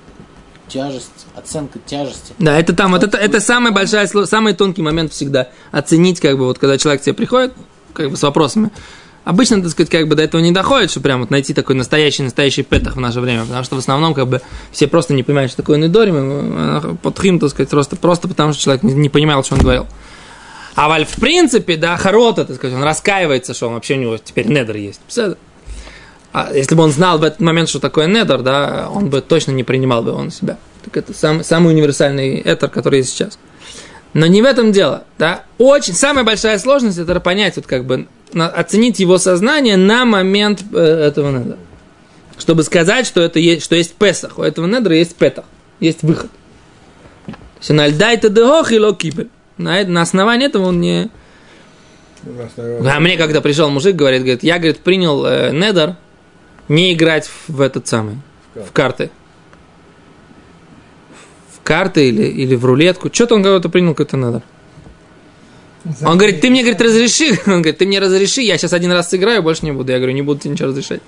Тяжесть, 0.68 1.28
оценка 1.36 1.78
тяжести. 1.86 2.34
Да, 2.40 2.60
это 2.60 2.74
там, 2.74 2.92
вот 2.92 3.04
это, 3.04 3.18
это 3.18 3.40
самая 3.40 3.72
большая, 3.72 4.08
самый 4.08 4.54
тонкий 4.54 4.82
момент 4.82 5.14
всегда. 5.14 5.50
Оценить, 5.72 6.20
как 6.20 6.40
бы, 6.40 6.46
вот 6.46 6.58
когда 6.58 6.80
человек 6.80 7.02
к 7.02 7.06
тебе 7.06 7.14
приходит, 7.14 7.54
как 7.96 8.12
бы 8.12 8.18
с 8.18 8.22
вопросами. 8.22 8.70
Обычно, 9.24 9.60
так 9.60 9.72
сказать, 9.72 9.90
как 9.90 10.08
бы 10.08 10.16
до 10.16 10.22
этого 10.22 10.40
не 10.40 10.52
доходит, 10.52 10.92
что 10.92 11.02
прям 11.02 11.22
вот 11.22 11.32
найти 11.32 11.56
такой 11.56 11.76
настоящий, 11.76 12.22
настоящий 12.22 12.62
петах 12.62 12.96
в 12.96 13.00
наше 13.00 13.22
время, 13.22 13.42
потому 13.46 13.64
что 13.64 13.76
в 13.76 13.80
основном, 13.80 14.14
как 14.14 14.28
бы, 14.28 14.42
все 14.72 14.86
просто 14.86 15.16
не 15.16 15.24
понимают, 15.24 15.52
что 15.52 15.64
такое 15.64 15.80
недорим, 15.80 16.98
подхим, 17.02 17.40
так 17.40 17.50
сказать, 17.50 17.70
просто, 17.70 17.96
просто 17.96 18.28
потому 18.28 18.54
что 18.54 18.62
человек 18.62 18.84
не, 18.84 19.10
понимал, 19.10 19.44
что 19.44 19.56
он 19.56 19.62
говорил. 19.62 19.88
А 20.76 20.88
Валь, 20.88 21.06
в 21.06 21.16
принципе, 21.16 21.76
да, 21.76 21.98
Харота, 21.98 22.46
так 22.46 22.58
сказать, 22.58 22.76
он 22.76 22.84
раскаивается, 22.84 23.56
что 23.56 23.68
он 23.68 23.74
вообще 23.74 23.96
у 23.96 23.98
него 23.98 24.18
теперь 24.18 24.46
недер 24.46 24.76
есть. 24.76 25.02
А 26.32 26.52
если 26.54 26.76
бы 26.76 26.84
он 26.84 26.92
знал 26.92 27.18
в 27.18 27.24
этот 27.24 27.40
момент, 27.40 27.70
что 27.70 27.80
такое 27.80 28.08
недер, 28.08 28.42
да, 28.42 28.90
он 28.94 29.10
бы 29.10 29.22
точно 29.22 29.52
не 29.52 29.64
принимал 29.64 30.04
бы 30.04 30.10
его 30.10 30.22
на 30.22 30.32
себя. 30.32 30.58
Так 30.84 30.98
это 30.98 31.14
сам, 31.14 31.44
самый 31.44 31.74
универсальный 31.74 32.42
этер, 32.42 32.70
который 32.70 33.00
есть 33.00 33.10
сейчас. 33.10 33.40
Но 34.16 34.28
не 34.28 34.42
в 34.42 34.46
этом 34.46 34.72
дело, 34.72 35.04
да. 35.18 35.44
Очень, 35.58 35.94
самая 35.94 36.24
большая 36.24 36.58
сложность 36.58 36.98
это 36.98 37.20
понять, 37.20 37.58
вот 37.58 37.68
как 37.68 37.84
бы, 37.84 38.08
оценить 38.34 38.98
его 39.00 39.18
сознание 39.18 39.76
на 39.76 40.06
момент 40.06 40.64
э, 40.74 40.78
этого 40.78 41.38
недера. 41.38 41.58
Чтобы 42.38 42.64
сказать, 42.64 43.06
что 43.06 43.22
это 43.22 43.40
есть, 43.40 43.66
что 43.66 43.76
есть 43.76 43.94
Песах. 43.96 44.38
У 44.38 44.42
этого 44.42 44.68
недера 44.68 44.96
есть 44.96 45.18
Петах, 45.18 45.44
есть 45.82 46.02
выход. 46.04 46.32
То 47.26 47.34
есть 47.60 47.72
он 47.72 47.82
альдайта 47.82 48.30
дегох 48.30 48.72
и 48.72 48.80
ло 48.80 48.96
кибель. 48.96 49.28
На, 49.58 49.84
на 49.84 50.02
основании 50.02 50.48
этого 50.48 50.68
он 50.68 50.80
не... 50.80 51.10
А 52.26 53.00
мне 53.02 53.18
когда 53.18 53.42
пришел 53.42 53.70
мужик, 53.70 53.98
говорит, 53.98 54.22
говорит, 54.22 54.44
я, 54.44 54.60
говорит, 54.60 54.80
принял 54.80 55.26
э, 55.26 55.52
недер 55.52 55.98
не 56.70 56.94
играть 56.94 57.30
в 57.50 57.60
этот 57.60 57.86
самый, 57.86 58.20
в 58.54 58.72
карты. 58.72 58.72
В 58.72 58.72
карты 58.72 59.12
или, 62.02 62.24
или 62.24 62.56
в 62.56 62.66
рулетку. 62.66 63.10
Что-то 63.12 63.36
он 63.36 63.44
кого-то 63.44 63.70
принял 63.70 63.94
какой-то 63.94 64.18
недер. 64.18 64.42
Он 66.02 66.18
говорит, 66.18 66.42
ты 66.42 66.50
мне, 66.50 66.62
говорит, 66.62 66.82
разреши. 66.82 67.40
Он 67.46 67.62
говорит, 67.62 67.78
ты 67.78 67.86
мне 67.86 68.00
разреши, 68.00 68.42
я 68.42 68.58
сейчас 68.58 68.74
один 68.74 68.92
раз 68.92 69.10
сыграю, 69.10 69.44
больше 69.44 69.66
не 69.66 69.72
буду. 69.72 69.92
Я 69.92 70.00
говорю, 70.00 70.14
не 70.14 70.24
буду 70.24 70.40
тебе 70.40 70.54
ничего 70.54 70.70
разрешать. 70.70 71.02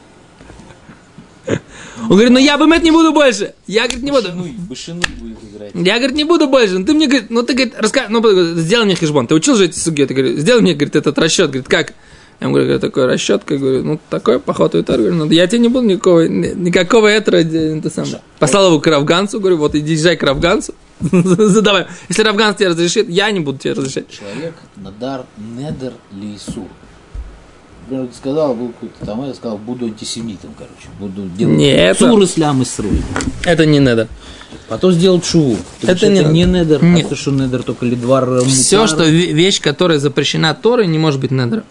Он 1.99 2.09
говорит, 2.09 2.29
ну 2.29 2.37
я 2.37 2.57
бы 2.57 2.73
это 2.73 2.85
не 2.85 2.91
буду 2.91 3.11
больше. 3.11 3.53
Я, 3.65 3.87
говорит, 3.87 4.03
не 4.03 4.11
буду. 4.11 4.29
Бышинуй 4.69 5.03
будет 5.17 5.37
играть. 5.43 5.71
Я, 5.73 5.97
говорит, 5.97 6.15
не 6.15 6.23
буду 6.25 6.47
больше. 6.47 6.77
Ну, 6.77 6.85
ты 6.85 6.93
мне, 6.93 7.07
говорит, 7.07 7.29
ну, 7.29 7.41
ты, 7.41 7.53
говорит, 7.53 7.73
расскажи, 7.77 8.07
ну, 8.09 8.21
сделай 8.55 8.85
мне 8.85 8.95
хижбон. 8.95 9.27
Ты 9.27 9.35
учил 9.35 9.55
же 9.55 9.65
эти 9.65 9.77
суги? 9.77 10.05
Ты, 10.05 10.13
говорит, 10.13 10.37
сделай 10.37 10.61
мне, 10.61 10.73
говорит, 10.73 10.95
этот 10.95 11.17
расчет. 11.17 11.47
Говорит, 11.47 11.67
как? 11.67 11.93
Я 12.39 12.45
ему 12.47 12.55
говорю, 12.55 12.79
такой 12.79 13.05
расчет, 13.07 13.43
как 13.43 13.59
говорю, 13.59 13.83
ну, 13.83 13.99
такой 14.11 14.39
поход 14.39 14.75
и 14.75 14.81
говорю, 14.81 15.13
ну, 15.15 15.29
я 15.31 15.47
тебе 15.47 15.59
не 15.59 15.69
буду 15.69 15.87
никакого, 15.87 16.21
ни- 16.27 16.53
никакого 16.53 17.07
этого, 17.07 17.37
э, 17.37 17.77
это 17.79 17.89
самое. 17.89 18.21
Послал 18.37 18.67
его 18.67 18.79
к 18.79 18.85
Равганцу, 18.87 19.39
говорю, 19.39 19.57
вот 19.57 19.73
иди 19.73 19.93
езжай 19.93 20.15
к 20.17 20.21
Равганцу, 20.23 20.75
задавай. 21.01 21.87
Если 22.09 22.21
Равганц 22.21 22.57
тебе 22.57 22.69
разрешит, 22.69 23.09
я 23.09 23.31
не 23.31 23.39
буду 23.39 23.57
тебе 23.57 23.73
разрешать. 23.73 24.05
Человек 24.09 24.53
надар 24.75 25.25
недер 25.37 25.93
лейсу. 26.13 26.67
например, 27.89 28.09
сказал, 28.15 28.53
был 28.53 28.67
какой-то 28.69 29.03
там, 29.05 29.25
я 29.27 29.33
сказал, 29.33 29.57
буду 29.57 29.85
антисемитом, 29.85 30.51
короче. 30.55 30.89
Буду 30.99 31.27
делать 31.35 31.57
Не, 31.57 31.71
это- 31.71 32.07
цур 32.07 32.23
ислам 32.23 32.61
и 32.61 32.65
срой. 32.65 33.01
Это 33.45 33.65
не 33.65 33.79
недер. 33.79 34.07
Потом 34.69 34.91
сделал 34.91 35.21
чуву. 35.21 35.57
Ты 35.81 35.87
Это 35.87 36.05
говоришь, 36.07 36.27
не 36.27 36.41
это 36.43 36.51
не 36.51 36.59
недер, 36.59 36.83
Нет. 36.83 37.05
а 37.05 37.09
то, 37.09 37.15
что 37.15 37.31
недер 37.31 37.63
только 37.63 37.85
лидвар 37.85 38.41
Все, 38.45 38.81
мутар. 38.81 38.89
что 38.95 39.05
ве- 39.09 39.31
вещь, 39.31 39.59
которая 39.59 39.97
запрещена 39.97 40.53
Торой, 40.53 40.85
не 40.87 40.99
может 40.99 41.19
быть 41.19 41.31
недером. 41.31 41.63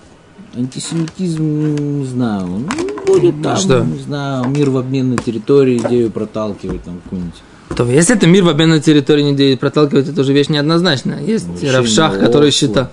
Антисемитизм, 0.57 2.01
не 2.01 2.07
знаю, 2.07 2.47
ну, 2.47 2.69
будет 3.07 3.43
там, 3.43 3.57
что? 3.57 3.81
не 3.81 3.99
знаю, 3.99 4.49
мир 4.49 4.71
в 4.71 4.79
обмен 4.79 5.11
на 5.11 5.19
территории, 5.19 5.77
идею 5.79 6.11
проталкивать 6.11 6.83
там 6.83 7.01
какую-нибудь. 7.05 7.43
То 7.77 7.85
если 7.85 8.17
это 8.17 8.27
мир 8.27 8.45
в 8.45 8.49
обмен 8.49 8.71
на 8.71 8.81
территории 8.81 9.23
не 9.23 9.35
делит, 9.35 9.61
проталкивать 9.61 10.09
это 10.09 10.21
уже 10.21 10.33
вещь 10.33 10.49
неоднозначная. 10.49 11.21
Есть 11.21 11.47
Решение 11.49 11.73
Равшах, 11.73 12.19
который 12.19 12.51
считал. 12.53 12.89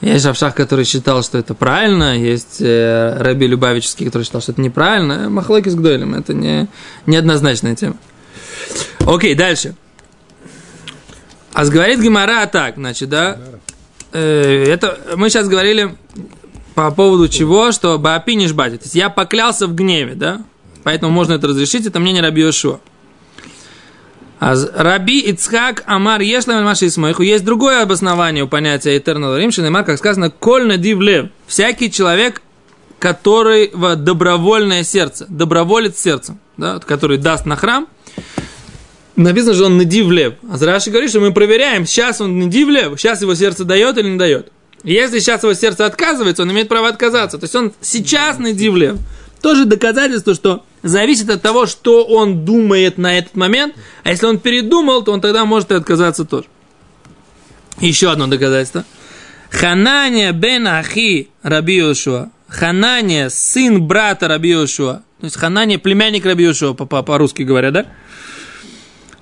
Есть 0.00 0.26
Равшах, 0.26 0.54
который 0.54 0.84
считал, 0.84 1.24
что 1.24 1.38
это 1.38 1.54
правильно, 1.54 2.16
есть 2.16 2.58
э, 2.60 3.16
Раби 3.20 3.48
Любавический, 3.48 4.06
который 4.06 4.22
считал, 4.22 4.40
что 4.40 4.52
это 4.52 4.60
неправильно. 4.60 5.28
Махлоки 5.28 5.68
с 5.68 5.74
Гдойлем, 5.74 6.14
это 6.14 6.34
не, 6.34 6.68
неоднозначная 7.06 7.74
тема. 7.74 7.96
Окей, 9.00 9.34
дальше. 9.34 9.74
А 11.52 11.64
говорит 11.64 12.00
Гимара 12.00 12.46
так, 12.46 12.76
значит, 12.76 13.08
да, 13.08 13.38
э, 14.12 14.66
это 14.68 14.98
мы 15.16 15.30
сейчас 15.30 15.48
говорили 15.48 15.96
по 16.78 16.92
поводу 16.92 17.28
чего, 17.28 17.72
что 17.72 17.98
Баапи 17.98 18.36
не 18.36 18.46
жбати. 18.46 18.76
То 18.76 18.84
есть 18.84 18.94
я 18.94 19.10
поклялся 19.10 19.66
в 19.66 19.74
гневе, 19.74 20.14
да, 20.14 20.44
поэтому 20.84 21.10
можно 21.10 21.32
это 21.32 21.48
разрешить, 21.48 21.86
это 21.86 21.98
мнение 21.98 22.22
Раби 22.22 22.42
Йошуа. 22.42 22.78
А 24.38 24.54
Раби 24.76 25.18
Ицхак 25.18 25.82
Амар 25.86 26.20
Ешлем 26.20 26.62
Маши 26.62 26.86
Исмоиху 26.86 27.22
есть 27.22 27.44
другое 27.44 27.82
обоснование 27.82 28.44
у 28.44 28.46
понятия 28.46 28.96
Eternal 28.96 29.36
Rim, 29.36 29.50
Шинемар, 29.50 29.84
как 29.84 29.98
сказано, 29.98 30.30
Коль 30.30 30.68
надив 30.68 31.00
лев. 31.00 31.30
Всякий 31.48 31.90
человек, 31.90 32.42
который 33.00 33.72
в 33.74 33.96
добровольное 33.96 34.84
сердце, 34.84 35.26
доброволец 35.28 35.98
сердцем, 35.98 36.38
да, 36.56 36.78
который 36.78 37.18
даст 37.18 37.44
на 37.44 37.56
храм, 37.56 37.88
написано, 39.16 39.54
что 39.54 39.66
он 39.66 39.78
надив 39.78 40.12
лев. 40.12 40.34
А 40.48 40.64
Раши 40.64 40.90
говорит, 40.90 41.10
что 41.10 41.18
мы 41.18 41.32
проверяем, 41.32 41.86
сейчас 41.86 42.20
он 42.20 42.38
надив 42.38 42.68
лев, 42.68 43.00
сейчас 43.00 43.20
его 43.20 43.34
сердце 43.34 43.64
дает 43.64 43.98
или 43.98 44.10
не 44.10 44.16
дает. 44.16 44.52
Если 44.84 45.18
сейчас 45.18 45.42
его 45.42 45.54
сердце 45.54 45.84
отказывается, 45.86 46.42
он 46.42 46.52
имеет 46.52 46.68
право 46.68 46.88
отказаться. 46.88 47.38
То 47.38 47.44
есть 47.44 47.54
он 47.56 47.72
сейчас 47.80 48.38
надив 48.38 48.74
лев. 48.74 48.96
Тоже 49.42 49.64
доказательство, 49.64 50.34
что 50.34 50.64
зависит 50.82 51.30
от 51.30 51.42
того, 51.42 51.66
что 51.66 52.04
он 52.04 52.44
думает 52.44 52.98
на 52.98 53.18
этот 53.18 53.36
момент. 53.36 53.74
А 54.04 54.10
если 54.10 54.26
он 54.26 54.38
передумал, 54.38 55.02
то 55.02 55.12
он 55.12 55.20
тогда 55.20 55.44
может 55.44 55.70
и 55.70 55.74
отказаться 55.74 56.24
тоже. 56.24 56.46
Еще 57.80 58.10
одно 58.10 58.26
доказательство. 58.26 58.84
Ханания 59.50 60.32
бен 60.32 60.66
Ахи 60.66 61.28
Раби 61.42 61.76
Йошуа. 61.76 62.30
Ханания, 62.48 63.28
сын 63.28 63.82
брата 63.82 64.26
Раби 64.28 64.50
Йошуа. 64.50 65.02
То 65.20 65.24
есть 65.24 65.36
Ханания, 65.36 65.78
племянник 65.78 66.24
Раби 66.26 66.44
Йошуа, 66.44 66.74
по- 66.74 66.86
по- 66.86 67.02
по-русски 67.02 67.42
говоря, 67.42 67.70
да? 67.70 67.86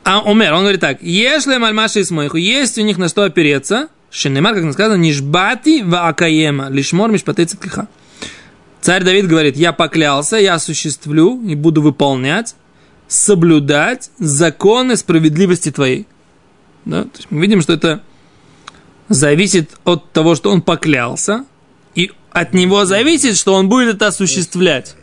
А 0.04 0.20
Умер, 0.20 0.52
он 0.54 0.60
говорит 0.60 0.80
так. 0.80 1.02
Если 1.02 1.56
мальмаши 1.56 2.04
смойху, 2.04 2.36
есть 2.36 2.78
у 2.78 2.82
них 2.82 2.96
на 2.96 3.08
что 3.08 3.25
опереться, 3.25 3.88
Шинемар, 4.16 4.54
как 4.54 4.73
сказано, 4.73 4.96
нишбати 4.96 5.82
ва 5.82 6.08
акаема, 6.08 6.70
лишмор 6.70 7.11
мишпатей 7.11 7.44
циткиха. 7.44 7.87
Царь 8.80 9.04
Давид 9.04 9.26
говорит, 9.28 9.56
я 9.58 9.75
поклялся, 9.75 10.38
я 10.38 10.54
осуществлю 10.54 11.42
и 11.42 11.54
буду 11.54 11.82
выполнять, 11.82 12.54
соблюдать 13.08 14.11
законы 14.18 14.96
справедливости 14.96 15.70
твоей. 15.70 16.06
Да? 16.87 17.02
То 17.02 17.16
есть 17.16 17.26
мы 17.30 17.42
видим, 17.42 17.61
что 17.61 17.75
это 17.75 18.00
зависит 19.11 19.73
от 19.85 20.11
того, 20.12 20.35
что 20.35 20.50
он 20.50 20.62
поклялся, 20.62 21.44
и 21.94 22.11
от 22.30 22.54
него 22.54 22.87
зависит, 22.87 23.37
что 23.37 23.52
он 23.52 23.68
будет 23.68 23.96
это 23.96 24.06
осуществлять. 24.06 24.96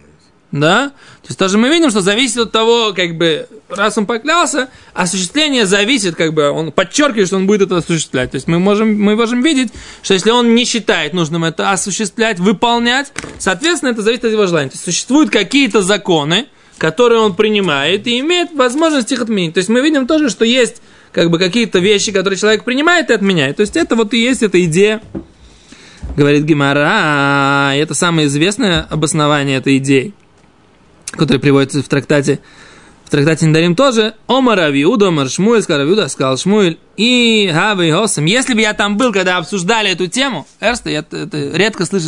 Да? 0.51 0.89
То 1.21 1.27
есть 1.27 1.37
тоже 1.37 1.59
мы 1.59 1.69
видим, 1.69 1.91
что 1.91 2.01
зависит 2.01 2.37
от 2.37 2.51
того, 2.51 2.93
как 2.95 3.15
бы, 3.15 3.47
раз 3.77 3.97
он 3.97 4.05
поклялся, 4.05 4.69
осуществление 4.93 5.65
зависит, 5.65 6.15
как 6.15 6.33
бы, 6.33 6.49
он 6.49 6.71
подчеркивает, 6.71 7.27
что 7.27 7.37
он 7.37 7.47
будет 7.47 7.63
это 7.63 7.77
осуществлять. 7.77 8.31
То 8.31 8.35
есть 8.35 8.47
мы 8.47 8.59
можем, 8.59 8.99
мы 8.99 9.15
можем 9.15 9.41
видеть, 9.41 9.71
что 10.01 10.13
если 10.13 10.31
он 10.31 10.55
не 10.55 10.65
считает 10.65 11.13
нужным 11.13 11.43
это 11.43 11.71
осуществлять, 11.71 12.39
выполнять, 12.39 13.11
соответственно, 13.39 13.91
это 13.91 14.01
зависит 14.01 14.25
от 14.25 14.31
его 14.31 14.45
желания. 14.47 14.69
То 14.69 14.75
есть 14.75 14.85
существуют 14.85 15.29
какие-то 15.29 15.81
законы, 15.81 16.47
которые 16.77 17.19
он 17.19 17.35
принимает 17.35 18.07
и 18.07 18.19
имеет 18.19 18.51
возможность 18.53 19.11
их 19.11 19.21
отменить. 19.21 19.53
То 19.53 19.59
есть 19.59 19.69
мы 19.69 19.81
видим 19.81 20.07
тоже, 20.07 20.29
что 20.29 20.45
есть 20.45 20.81
как 21.11 21.29
бы 21.29 21.37
какие-то 21.37 21.79
вещи, 21.79 22.11
которые 22.11 22.39
человек 22.39 22.63
принимает 22.63 23.09
и 23.09 23.13
отменяет. 23.13 23.57
То 23.57 23.61
есть 23.61 23.75
это 23.75 23.95
вот 23.95 24.13
и 24.13 24.17
есть 24.17 24.41
эта 24.41 24.63
идея, 24.65 25.01
говорит 26.17 26.43
Гимара, 26.43 27.73
это 27.75 27.93
самое 27.93 28.27
известное 28.27 28.87
обоснование 28.89 29.57
этой 29.57 29.77
идеи 29.77 30.13
который 31.15 31.39
приводится 31.39 31.81
в 31.81 31.87
трактате, 31.87 32.39
трактате 33.13 33.45
Недарим 33.45 33.75
тоже, 33.75 34.15
Омар 34.27 34.59
Авиуда, 34.59 35.09
Омар 35.09 35.29
Шмуэль, 35.29 35.61
сказал 35.61 35.83
Авиуда, 35.83 36.07
сказал 36.07 36.35
Шмуэль, 36.35 36.79
и 36.97 37.49
Хавы 37.53 37.91
Хосам. 37.91 38.25
Если 38.25 38.55
бы 38.55 38.61
я 38.61 38.73
там 38.73 38.97
был, 38.97 39.13
когда 39.13 39.37
обсуждали 39.37 39.91
эту 39.91 40.07
тему, 40.07 40.47
Эрста, 40.59 40.89
я 40.89 40.99
это, 40.99 41.51
редко 41.55 41.85
слышу, 41.85 42.07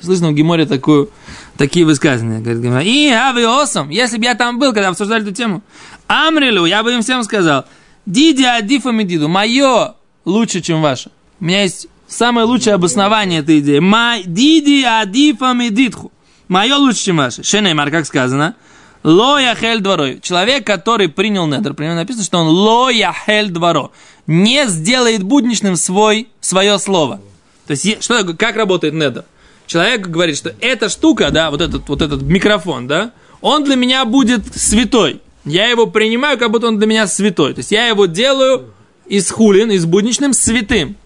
слышно 0.00 0.30
в 0.30 0.34
Геморе 0.34 0.64
такую, 0.64 1.10
такие 1.56 1.84
высказывания. 1.84 2.38
Говорит 2.38 2.86
и 2.86 3.12
Хавы 3.12 3.44
Хосам, 3.44 3.90
если 3.90 4.16
бы 4.16 4.24
я 4.24 4.36
там 4.36 4.60
был, 4.60 4.72
когда 4.72 4.88
обсуждали 4.88 5.24
эту 5.24 5.32
тему, 5.32 5.62
Амрилу, 6.06 6.66
я 6.66 6.84
бы 6.84 6.92
им 6.92 7.02
всем 7.02 7.24
сказал, 7.24 7.64
Диди 8.06 8.44
Адифа 8.44 8.90
Медиду, 8.90 9.28
мое 9.28 9.94
лучше, 10.24 10.60
чем 10.60 10.82
ваше. 10.82 11.10
У 11.40 11.46
меня 11.46 11.62
есть 11.62 11.88
самое 12.06 12.46
лучшее 12.46 12.74
обоснование 12.74 13.40
этой 13.40 13.58
идеи. 13.58 13.80
Диди 14.24 14.84
Адифа 14.84 15.52
Медидху. 15.52 16.12
Мое 16.46 16.76
лучше, 16.76 17.06
чем 17.06 17.16
ваше. 17.16 17.42
Шенеймар, 17.42 17.90
как 17.90 18.06
сказано. 18.06 18.54
Ло 19.04 19.38
яхель 19.38 19.80
дворой. 19.80 20.18
Человек, 20.22 20.66
который 20.66 21.08
принял 21.08 21.46
недр, 21.46 21.74
при 21.74 21.84
нем 21.84 21.96
написано, 21.96 22.24
что 22.24 22.38
он 22.38 22.48
ло 22.48 22.88
яхель 22.88 23.50
дворо. 23.50 23.92
Не 24.26 24.66
сделает 24.66 25.22
будничным 25.22 25.76
свой, 25.76 26.28
свое 26.40 26.78
слово. 26.78 27.20
То 27.66 27.72
есть, 27.72 28.02
что, 28.02 28.24
как 28.34 28.56
работает 28.56 28.94
недр? 28.94 29.24
Человек 29.66 30.08
говорит, 30.08 30.38
что 30.38 30.54
эта 30.60 30.88
штука, 30.88 31.30
да, 31.30 31.50
вот 31.50 31.60
этот, 31.60 31.86
вот 31.88 32.00
этот 32.00 32.22
микрофон, 32.22 32.86
да, 32.86 33.12
он 33.42 33.64
для 33.64 33.76
меня 33.76 34.06
будет 34.06 34.54
святой. 34.54 35.20
Я 35.44 35.68
его 35.68 35.86
принимаю, 35.86 36.38
как 36.38 36.50
будто 36.50 36.68
он 36.68 36.78
для 36.78 36.86
меня 36.86 37.06
святой. 37.06 37.52
То 37.52 37.58
есть 37.58 37.72
я 37.72 37.86
его 37.86 38.06
делаю 38.06 38.72
из 39.06 39.30
хулин, 39.30 39.70
из 39.70 39.84
будничным 39.84 40.32
святым. 40.32 40.96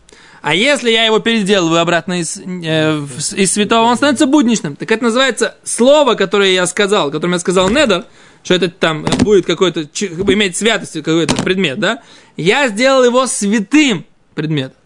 А 0.40 0.54
если 0.54 0.90
я 0.90 1.04
его 1.04 1.18
переделываю 1.18 1.80
обратно 1.80 2.20
из, 2.20 2.36
э, 2.38 3.00
из 3.36 3.52
святого, 3.52 3.86
он 3.86 3.96
становится 3.96 4.26
будничным. 4.26 4.76
Так 4.76 4.90
это 4.90 5.04
называется 5.04 5.56
слово, 5.64 6.14
которое 6.14 6.52
я 6.52 6.66
сказал, 6.66 7.10
которым 7.10 7.32
я 7.32 7.38
сказал 7.38 7.68
недер, 7.70 8.04
что 8.44 8.54
это 8.54 8.68
там 8.68 9.04
будет 9.20 9.46
какой-то, 9.46 9.82
иметь 9.82 10.56
святость 10.56 10.92
какой-то 10.92 11.36
предмет, 11.42 11.80
да? 11.80 12.02
Я 12.36 12.68
сделал 12.68 13.04
его 13.04 13.26
святым 13.26 14.06
предметом. 14.34 14.76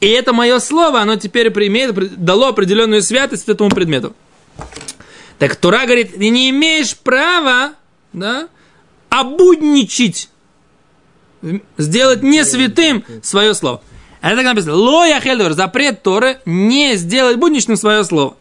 И 0.00 0.08
это 0.08 0.32
мое 0.32 0.58
слово, 0.58 1.00
оно 1.00 1.16
теперь 1.16 1.50
примет, 1.50 2.22
дало 2.22 2.48
определенную 2.48 3.02
святость 3.02 3.48
этому 3.48 3.70
предмету. 3.70 4.14
Так 5.38 5.56
Тура 5.56 5.84
говорит, 5.84 6.16
ты 6.16 6.28
не 6.28 6.50
имеешь 6.50 6.96
права, 6.96 7.72
да, 8.12 8.48
обудничить, 9.08 10.28
сделать 11.78 12.22
не 12.22 12.44
святым 12.44 13.04
свое 13.22 13.54
слово. 13.54 13.82
Это 14.20 14.36
так 14.36 14.44
написано. 14.44 14.74
Ло 14.74 15.04
яхельдвер, 15.04 15.52
запрет 15.52 16.02
Торы 16.02 16.40
не 16.44 16.96
сделать 16.96 17.38
будничным 17.38 17.76
свое 17.76 18.04
слово. 18.04 18.36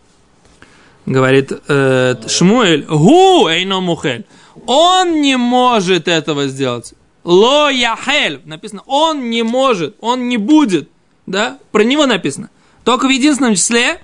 Говорит 1.05 1.51
э, 1.67 2.15
Шмуэль, 2.27 2.83
гу 2.83 3.47
эйно 3.47 3.79
мухель. 3.79 4.25
Он 4.65 5.21
не 5.21 5.37
может 5.37 6.07
этого 6.07 6.47
сделать. 6.47 6.93
Ло 7.23 7.69
яхель. 7.69 8.41
Написано, 8.45 8.83
он 8.85 9.29
не 9.29 9.43
может, 9.43 9.95
он 10.01 10.27
не 10.27 10.37
будет. 10.37 10.89
Да? 11.25 11.57
Про 11.71 11.83
него 11.83 12.05
написано. 12.05 12.49
Только 12.83 13.07
в 13.07 13.09
единственном 13.09 13.55
числе 13.55 13.99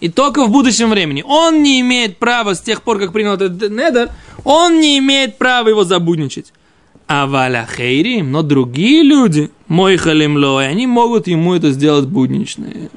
и 0.00 0.08
только 0.08 0.44
в 0.44 0.50
будущем 0.50 0.90
времени. 0.90 1.22
Он 1.26 1.62
не 1.62 1.80
имеет 1.80 2.18
права 2.18 2.54
с 2.54 2.60
тех 2.60 2.82
пор, 2.82 2.98
как 2.98 3.12
принял 3.12 3.34
этот 3.34 3.70
недер, 3.70 4.10
он 4.44 4.80
не 4.80 4.98
имеет 4.98 5.38
права 5.38 5.68
его 5.68 5.84
забудничать. 5.84 6.52
А 7.06 7.26
валя 7.26 7.68
хейрим, 7.76 8.32
но 8.32 8.42
другие 8.42 9.02
люди, 9.02 9.50
мой 9.68 9.96
халимлой, 9.96 10.68
они 10.68 10.86
могут 10.86 11.26
ему 11.26 11.54
это 11.54 11.70
сделать 11.70 12.06
будничное. 12.06 12.88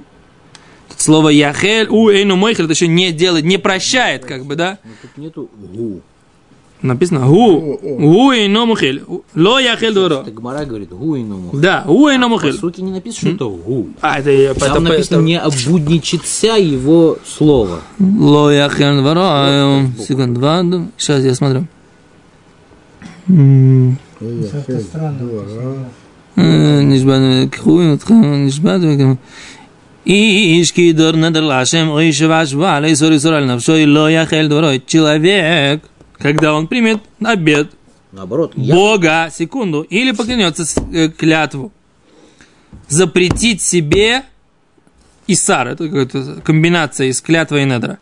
Тут 0.90 1.02
слово 1.02 1.30
яхель, 1.30 1.88
у 1.90 2.10
эйну 2.10 2.38
мойхель, 2.38 2.66
это 2.66 2.74
еще 2.74 2.88
не 2.88 3.12
делает, 3.12 3.44
не 3.44 3.58
прощает, 3.58 4.24
как 4.24 4.46
бы, 4.46 4.56
да? 4.56 4.80
Но 4.84 4.92
тут 5.02 5.18
нету 5.18 5.50
гу. 5.74 6.02
Написано 6.82 7.26
гу, 7.28 7.80
гу 7.82 8.32
эйну 8.32 8.66
мухель, 8.68 9.04
ло 9.36 9.60
яхель. 9.60 9.92
Это 9.98 10.32
Гмара 10.32 10.64
говорит 10.64 10.90
гу 10.90 11.16
и 11.16 11.24
ну 11.24 11.38
мухель. 11.38 11.60
Да, 11.60 11.84
гу 11.86 12.08
эйну 12.08 12.26
По 12.28 12.30
мухель. 12.30 12.54
сути 12.54 12.82
не 12.82 12.92
написано, 12.92 13.36
что 13.36 13.36
это 13.36 13.46
гу. 13.46 13.88
А, 14.00 14.20
это, 14.20 14.54
Там 14.60 14.70
это- 14.70 14.80
написано 14.82 15.16
это- 15.18 15.26
не 15.26 15.40
обудничится 15.40 16.56
его 16.56 17.18
слово. 17.26 17.82
Ло 18.00 18.52
яхель 18.52 19.02
а, 19.04 19.84
э, 19.98 20.02
секунд, 20.04 20.36
два, 20.36 20.64
сейчас 20.98 21.24
я 21.24 21.34
смотрю. 21.34 21.68
М, 23.28 23.98
Это 24.20 24.80
странно. 24.80 25.90
Нишбат 26.36 27.52
кхуй, 27.52 27.98
нишбат 27.98 28.82
Иш 30.10 30.72
кидор 30.72 31.18
недер 31.18 31.44
лашем, 31.44 31.90
ой 31.90 32.14
шваш 32.14 32.54
валей 32.54 32.96
сори 32.96 33.18
сораль 33.18 33.46
навшой 33.46 33.86
ло 33.86 34.08
яхель 34.10 34.48
дворой. 34.48 34.82
Человек, 34.86 35.84
когда 36.18 36.54
он 36.54 36.68
примет 36.68 37.02
обед 37.22 37.72
Наоборот, 38.14 38.54
я... 38.56 38.74
Бога, 38.74 39.30
секунду, 39.34 39.82
или 39.82 40.12
поклянется 40.12 40.64
э, 40.94 41.10
клятву, 41.10 41.74
запретить 42.88 43.62
себе 43.62 44.24
Исар, 45.28 45.68
это 45.68 45.90
какая-то 45.90 46.42
комбинация 46.42 47.08
из 47.08 47.20
клятвы 47.20 47.64
и 47.64 47.66
недра. 47.66 48.00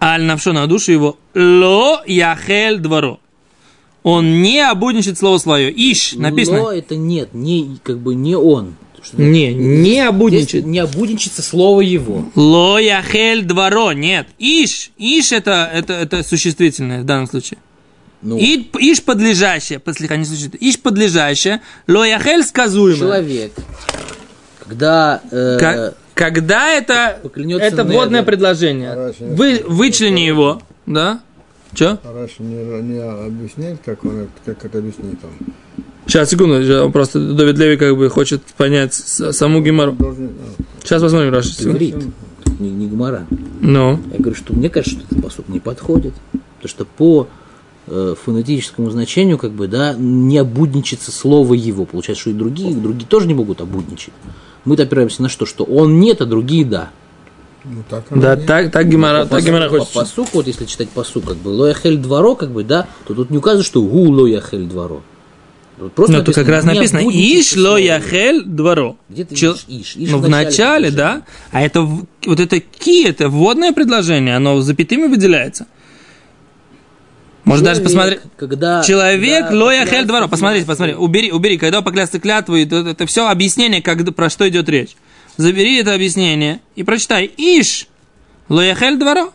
Аль 0.00 0.22
навшо 0.22 0.52
на 0.52 0.68
душу 0.68 0.92
его, 0.92 1.18
ло 1.34 2.00
яхель 2.06 2.78
дворо. 2.78 3.18
Он 4.02 4.40
не 4.42 4.60
обудничает 4.60 5.18
слово 5.18 5.38
свое. 5.38 5.70
Иш, 5.70 6.14
написано. 6.14 6.58
Но 6.58 6.72
это 6.72 6.96
нет, 6.96 7.34
не, 7.34 7.78
как 7.82 7.98
бы 7.98 8.14
не 8.14 8.34
он. 8.36 8.74
Не, 9.14 9.54
не 9.54 9.92
Здесь 9.92 10.06
обудничает. 10.08 10.66
не 10.66 10.78
обудничается 10.78 11.42
слово 11.42 11.80
его. 11.80 12.24
Ло 12.34 12.78
яхель 12.78 13.42
дворо, 13.44 13.92
нет. 13.92 14.26
Иш, 14.38 14.90
иш 14.98 15.32
это, 15.32 15.70
это, 15.72 15.94
это 15.94 16.22
существительное 16.22 17.00
в 17.02 17.04
данном 17.06 17.26
случае. 17.26 17.58
Ну, 18.22 18.36
И, 18.36 18.68
иш 18.78 19.02
подлежащее, 19.02 19.78
послегка 19.78 20.16
не 20.16 20.26
существует. 20.26 20.62
Иш 20.62 20.78
подлежащее, 20.78 21.62
ло 21.88 22.04
яхель 22.04 22.42
сказуемое. 22.44 22.98
человек, 22.98 23.52
когда... 24.66 25.22
э, 25.30 25.56
Ка- 25.58 25.94
Когда 26.14 26.68
это, 26.68 27.18
это 27.24 27.40
Недер. 27.40 27.84
вводное 27.86 28.22
предложение, 28.22 29.14
вы 29.20 29.62
вычлени 29.66 30.20
его, 30.20 30.60
да? 30.84 31.20
Че? 31.74 31.98
Раша 32.04 32.42
не, 32.42 32.82
не 32.82 32.98
объясняет, 33.00 33.80
как 33.84 34.04
он 34.04 34.28
как 34.44 34.64
это 34.64 34.78
объяснит 34.78 35.18
он. 35.22 35.84
Сейчас, 36.06 36.30
секунду, 36.30 36.90
просто 36.90 37.20
Давид 37.34 37.56
Леви 37.58 37.76
как 37.76 37.96
бы 37.96 38.08
хочет 38.08 38.42
понять 38.56 38.94
саму 38.94 39.62
Гимару. 39.62 39.96
Сейчас 40.82 41.02
посмотрим, 41.02 41.32
Раша. 41.32 41.50
Иврит, 41.62 41.96
не, 42.58 42.70
не 42.70 42.88
гмара. 42.88 43.26
Ну, 43.60 44.00
Я 44.12 44.18
говорю, 44.18 44.34
что 44.34 44.52
мне 44.52 44.68
кажется, 44.68 44.98
что 44.98 45.06
этот 45.06 45.22
посуд 45.22 45.48
не 45.48 45.60
подходит. 45.60 46.14
Потому 46.32 46.68
что 46.68 46.84
по 46.84 47.28
э, 47.86 48.14
фонетическому 48.22 48.90
значению, 48.90 49.38
как 49.38 49.52
бы, 49.52 49.68
да, 49.68 49.94
не 49.94 50.38
обудничается 50.38 51.12
слово 51.12 51.54
его. 51.54 51.84
Получается, 51.84 52.22
что 52.22 52.30
и 52.30 52.34
другие, 52.34 52.74
другие 52.74 53.06
тоже 53.06 53.26
не 53.26 53.34
могут 53.34 53.60
обудничать. 53.60 54.12
Мы-то 54.64 54.82
опираемся 54.82 55.22
на 55.22 55.28
что? 55.28 55.46
Что 55.46 55.64
он 55.64 56.00
нет, 56.00 56.20
а 56.20 56.26
другие 56.26 56.64
да. 56.64 56.90
Ну 57.64 57.82
так 57.88 58.04
да, 58.10 58.34
и- 58.34 58.46
так, 58.46 58.70
так 58.72 58.88
Гимара, 58.88 59.24
по, 59.24 59.36
так 59.36 59.44
Гимара 59.44 59.68
по, 59.68 59.78
хочет. 59.78 59.92
по 59.92 60.00
посуку, 60.00 60.30
вот 60.34 60.46
если 60.46 60.64
читать 60.64 60.88
посук, 60.90 61.24
как 61.26 61.36
бы 61.36 61.48
лояхель 61.48 61.96
дворо, 61.98 62.34
как 62.34 62.50
бы, 62.50 62.64
да, 62.64 62.86
то 63.06 63.14
тут 63.14 63.30
не 63.30 63.38
указано, 63.38 63.62
что 63.64 63.82
гу 63.82 64.10
лояхель 64.10 64.64
дворо. 64.64 65.02
Тут 65.78 65.92
просто 65.94 66.12
Ну, 66.18 66.24
тут 66.24 66.34
как 66.34 66.46
раз 66.48 66.64
«не 66.64 66.74
написано 66.74 66.98
Иш 67.08 67.52
ло 67.56 67.62
слово 67.62 67.76
его». 67.78 67.94
яхель 67.94 68.42
дворо. 68.44 68.96
Где 69.08 69.24
ты 69.24 69.34
Чел- 69.34 69.56
иш? 69.66 69.96
Иш 69.96 70.10
Ну, 70.10 70.18
в 70.18 70.28
начале, 70.28 70.90
да. 70.90 71.22
А 71.52 71.62
это 71.62 71.80
вот 71.80 72.38
это 72.38 72.60
ки, 72.60 73.06
это 73.06 73.30
вводное 73.30 73.72
предложение, 73.72 74.36
оно 74.36 74.60
запятыми 74.60 75.06
выделяется. 75.06 75.66
Может 77.44 77.64
даже 77.64 77.80
посмотреть. 77.80 78.20
Когда, 78.36 78.82
Человек 78.82 79.44
когда 79.46 79.56
лоя 79.56 79.80
поклялся 79.80 79.96
хель 79.96 80.06
дворо. 80.06 80.28
Посмотрите, 80.28 80.66
посмотри. 80.66 80.94
Убери, 80.94 81.32
убери. 81.32 81.56
Когда 81.56 81.80
поклясться 81.80 82.20
клятвой, 82.20 82.64
это, 82.64 82.76
это 82.76 83.06
все 83.06 83.28
объяснение, 83.30 83.80
как, 83.80 84.14
про 84.14 84.28
что 84.28 84.46
идет 84.48 84.68
речь. 84.68 84.90
Забери 85.40 85.78
это 85.78 85.94
объяснение 85.94 86.60
и 86.76 86.82
прочитай. 86.82 87.32
Иш 87.38 87.88
лоя 88.50 88.74
хель 88.74 88.98
дворо. 88.98 89.32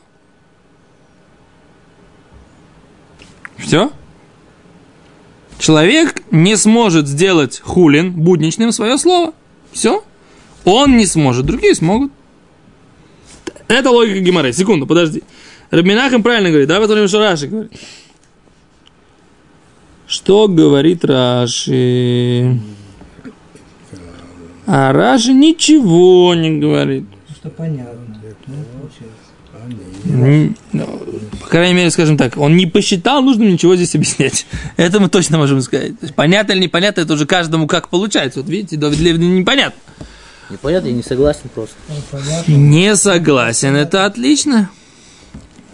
Все. 3.57 3.91
Человек 5.57 6.21
не 6.29 6.57
сможет 6.57 7.07
сделать 7.07 7.59
хулин 7.59 8.11
будничным 8.11 8.71
свое 8.71 8.99
слово. 8.99 9.33
Все. 9.71 10.03
Он 10.63 10.95
не 10.95 11.07
сможет, 11.07 11.47
другие 11.47 11.73
смогут. 11.73 12.11
Это 13.67 13.89
логика 13.89 14.19
Гимары. 14.19 14.53
Секунду, 14.53 14.85
подожди. 14.85 15.23
Рабинахам 15.71 16.21
правильно 16.21 16.49
говорит, 16.49 16.67
да, 16.67 16.79
посмотрим, 16.79 17.07
что 17.07 17.17
Раши 17.17 17.47
говорит. 17.47 17.71
Что 20.05 20.47
говорит 20.47 21.03
Раши? 21.03 22.59
А 24.67 24.91
Раши 24.91 25.33
ничего 25.33 26.33
не 26.33 26.59
говорит. 26.59 27.05
Что 27.35 27.49
понятно. 27.49 28.05
Ну, 30.07 30.53
По 31.41 31.47
крайней 31.47 31.73
мере, 31.73 31.91
скажем 31.91 32.17
так, 32.17 32.37
он 32.37 32.55
не 32.55 32.65
посчитал 32.67 33.21
нужным 33.21 33.49
ничего 33.49 33.75
здесь 33.75 33.95
объяснять. 33.95 34.45
Это 34.77 34.99
мы 34.99 35.09
точно 35.09 35.37
можем 35.37 35.61
сказать. 35.61 35.99
То 35.99 36.05
есть, 36.05 36.15
понятно 36.15 36.53
или 36.53 36.61
непонятно, 36.61 37.01
это 37.01 37.13
уже 37.13 37.25
каждому 37.25 37.67
как 37.67 37.89
получается. 37.89 38.41
Вот 38.41 38.49
видите, 38.49 38.77
Давид 38.77 38.99
Левин 38.99 39.35
непонятно. 39.35 39.79
Непонятно, 40.49 40.87
я 40.87 40.93
не 40.93 41.01
согласен 41.01 41.49
просто. 41.53 41.75
Ну. 42.47 42.57
Не 42.57 42.95
согласен, 42.95 43.75
это 43.75 44.05
отлично. 44.05 44.69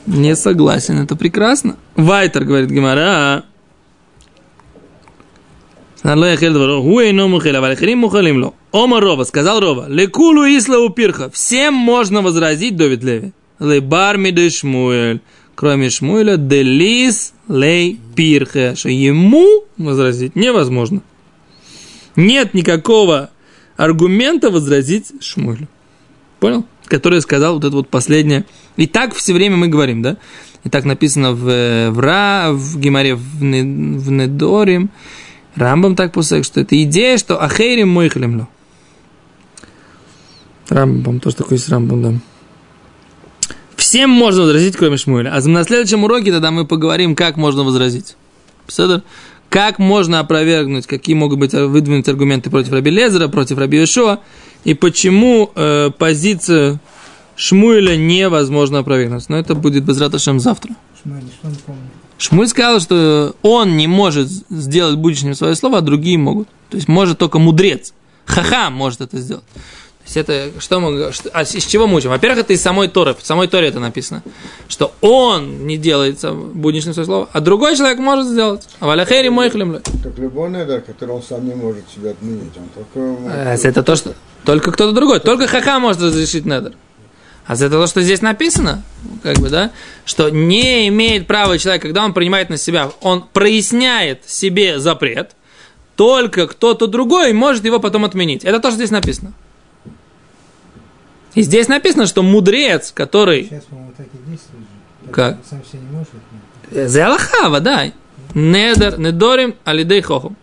Не 0.05 0.35
согласен, 0.35 0.99
это 0.99 1.15
прекрасно. 1.15 1.75
Вайтер, 1.95 2.45
говорит 2.45 2.69
Гимара. 2.69 3.43
Ома 8.71 9.01
Рова, 9.01 9.25
сказал 9.25 9.59
Рова, 9.59 9.87
лекулу 9.89 10.45
исла 10.45 10.77
упирха, 10.77 11.29
всем 11.29 11.73
можно 11.73 12.21
возразить, 12.21 12.77
Довид 12.77 13.03
Леви. 13.03 13.33
Лейбар 13.59 14.17
миды 14.17 14.49
Шмуэль, 14.49 15.21
кроме 15.55 15.89
Шмуэля, 15.89 16.37
делис 16.37 17.33
лей 17.47 17.99
пирха, 18.15 18.75
что 18.75 18.89
ему 18.89 19.65
возразить 19.77 20.35
невозможно. 20.35 21.01
Нет 22.15 22.53
никакого 22.53 23.29
аргумента 23.77 24.49
возразить 24.49 25.11
Шмуэлю. 25.21 25.67
Понял? 26.39 26.65
Который 26.85 27.21
сказал 27.21 27.55
вот 27.55 27.65
это 27.65 27.75
вот 27.75 27.89
последнее. 27.89 28.45
И 28.77 28.87
так 28.87 29.13
все 29.13 29.33
время 29.33 29.57
мы 29.57 29.67
говорим, 29.67 30.01
да? 30.01 30.17
И 30.63 30.69
так 30.69 30.85
написано 30.85 31.33
в, 31.33 31.47
э, 31.47 31.89
в 31.91 31.99
Ра, 31.99 32.51
в 32.51 32.79
Гимаре, 32.79 33.15
в, 33.15 33.21
в 33.21 34.11
Недорим. 34.11 34.89
Рамбам 35.55 35.95
так 35.95 36.13
пусек, 36.13 36.45
что 36.45 36.61
это 36.61 36.81
идея, 36.83 37.17
что 37.17 37.43
Ахейрим 37.43 37.89
мой 37.89 38.09
хлемлю. 38.09 38.47
Рамбам, 40.71 41.19
тоже 41.19 41.35
такой 41.35 41.57
есть 41.57 41.69
Рамбам, 41.69 42.01
да. 42.01 42.13
Всем 43.75 44.09
можно 44.09 44.43
возразить, 44.43 44.77
кроме 44.77 44.97
Шмуэля. 44.97 45.35
А 45.35 45.41
на 45.47 45.63
следующем 45.63 46.03
уроке 46.03 46.31
тогда 46.31 46.49
мы 46.51 46.65
поговорим, 46.65 47.15
как 47.15 47.35
можно 47.35 47.63
возразить. 47.63 48.15
Седер? 48.67 49.03
Как 49.49 49.79
можно 49.79 50.19
опровергнуть, 50.19 50.87
какие 50.87 51.13
могут 51.13 51.39
быть 51.39 51.51
выдвинуть 51.51 52.07
аргументы 52.07 52.49
против 52.49 52.71
Раби 52.71 52.89
Лезера, 52.89 53.27
против 53.27 53.57
Раби 53.57 53.79
Йошуа, 53.79 54.19
и 54.63 54.73
почему 54.73 55.51
э, 55.55 55.89
позицию 55.97 56.79
Шмуэля 57.35 57.97
невозможно 57.97 58.79
опровергнуть. 58.79 59.27
Но 59.27 59.37
это 59.37 59.55
будет 59.55 59.83
без 59.83 59.99
раташем 59.99 60.39
завтра. 60.39 60.73
Шмали, 61.03 61.25
что 61.37 61.47
он 61.47 61.55
помнит? 61.65 61.91
Шмуль 62.17 62.47
сказал, 62.47 62.79
что 62.79 63.35
он 63.41 63.75
не 63.75 63.87
может 63.87 64.29
сделать 64.29 64.95
будущим 64.95 65.33
свое 65.33 65.55
слово, 65.55 65.79
а 65.79 65.81
другие 65.81 66.17
могут. 66.17 66.47
То 66.69 66.77
есть 66.77 66.87
может 66.87 67.17
только 67.17 67.39
мудрец. 67.39 67.93
Хаха 68.25 68.69
может 68.69 69.01
это 69.01 69.17
сделать. 69.17 69.43
Это 70.17 70.51
что 70.59 70.79
мы, 70.79 71.11
что- 71.11 71.29
а 71.33 71.43
из 71.43 71.65
чего 71.65 71.87
мы 71.87 71.95
учим? 71.95 72.09
Во-первых, 72.09 72.39
это 72.41 72.53
из 72.53 72.61
самой 72.61 72.87
Торы, 72.87 73.13
в 73.13 73.25
самой 73.25 73.47
Торе 73.47 73.67
это 73.67 73.79
написано, 73.79 74.23
что 74.67 74.93
он 75.01 75.65
не 75.67 75.77
делает 75.77 76.19
сам- 76.19 76.51
будничным 76.53 76.93
свое 76.93 77.05
слово, 77.05 77.29
а 77.31 77.39
другой 77.39 77.75
человек 77.77 77.99
может 77.99 78.27
сделать. 78.27 78.67
А 78.79 78.87
валяхери 78.87 79.29
мой 79.29 79.49
хлемлю. 79.49 79.79
Так 80.03 80.17
любой 80.17 80.49
недер, 80.49 80.81
который 80.81 81.11
он 81.11 81.23
сам 81.23 81.47
не 81.47 81.55
может 81.55 81.83
себя 81.93 82.11
отменить, 82.11 82.51
он 82.57 82.69
только... 82.75 83.21
Э, 83.31 83.57
Это 83.63 83.83
то, 83.83 83.95
что 83.95 84.13
только 84.45 84.71
кто-то 84.71 84.91
другой, 84.93 85.19
только 85.19 85.47
хаха 85.47 85.79
может 85.79 86.01
разрешить 86.01 86.45
недер. 86.45 86.73
А 87.47 87.53
это 87.55 87.69
то, 87.69 87.87
что 87.87 88.01
здесь 88.01 88.21
написано, 88.21 88.83
как 89.23 89.37
бы, 89.39 89.49
да, 89.49 89.71
что 90.05 90.29
не 90.29 90.87
имеет 90.89 91.25
права 91.27 91.57
человек, 91.57 91.81
когда 91.81 92.05
он 92.05 92.13
принимает 92.13 92.49
на 92.49 92.57
себя, 92.57 92.91
он 93.01 93.23
проясняет 93.33 94.29
себе 94.29 94.79
запрет, 94.79 95.31
только 95.95 96.47
кто-то 96.47 96.87
другой 96.87 97.33
может 97.33 97.65
его 97.65 97.79
потом 97.79 98.05
отменить. 98.05 98.43
Это 98.45 98.59
то, 98.59 98.69
что 98.69 98.77
здесь 98.77 98.91
написано. 98.91 99.33
И 101.33 101.41
здесь 101.41 101.67
написано, 101.67 102.07
что 102.07 102.23
мудрец, 102.23 102.91
который... 102.91 103.45
Сейчас, 103.45 103.63
по-моему, 103.65 103.91
так 103.95 104.07
и 104.07 104.29
действует 104.29 104.63
же. 104.63 105.05
Так 105.05 105.15
Как? 105.15 105.37
Сам 105.49 105.61
себе 105.63 105.81
не 105.81 105.97
может. 105.97 106.89
За 106.89 107.07
Аллахава, 107.07 107.59
да. 107.59 107.91
Недер, 108.33 108.99
недорим, 108.99 109.55
алидей 109.63 110.01
хохом. 110.01 110.35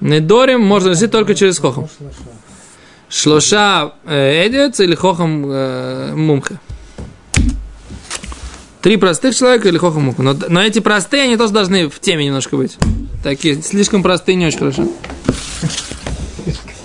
Недорим 0.00 0.62
можно 0.62 0.90
разрешить 0.90 1.12
только 1.12 1.34
через 1.34 1.58
хохом. 1.58 1.88
Шлоша 3.08 3.92
э, 4.04 4.46
эдиоц 4.46 4.80
или 4.80 4.94
хохам 4.94 5.44
э, 5.46 6.14
мумхе. 6.14 6.58
Три 8.80 8.96
простых 8.96 9.34
человека 9.34 9.68
или 9.68 9.76
хохам 9.78 10.04
мумхе. 10.04 10.22
Но, 10.22 10.34
но 10.48 10.62
эти 10.62 10.78
простые, 10.78 11.24
они 11.24 11.36
тоже 11.36 11.52
должны 11.52 11.88
в 11.88 11.98
теме 12.00 12.24
немножко 12.24 12.56
быть. 12.56 12.78
Такие, 13.22 13.60
слишком 13.60 14.02
простые, 14.02 14.36
не 14.36 14.46
очень 14.46 14.58
хорошо. 14.58 14.88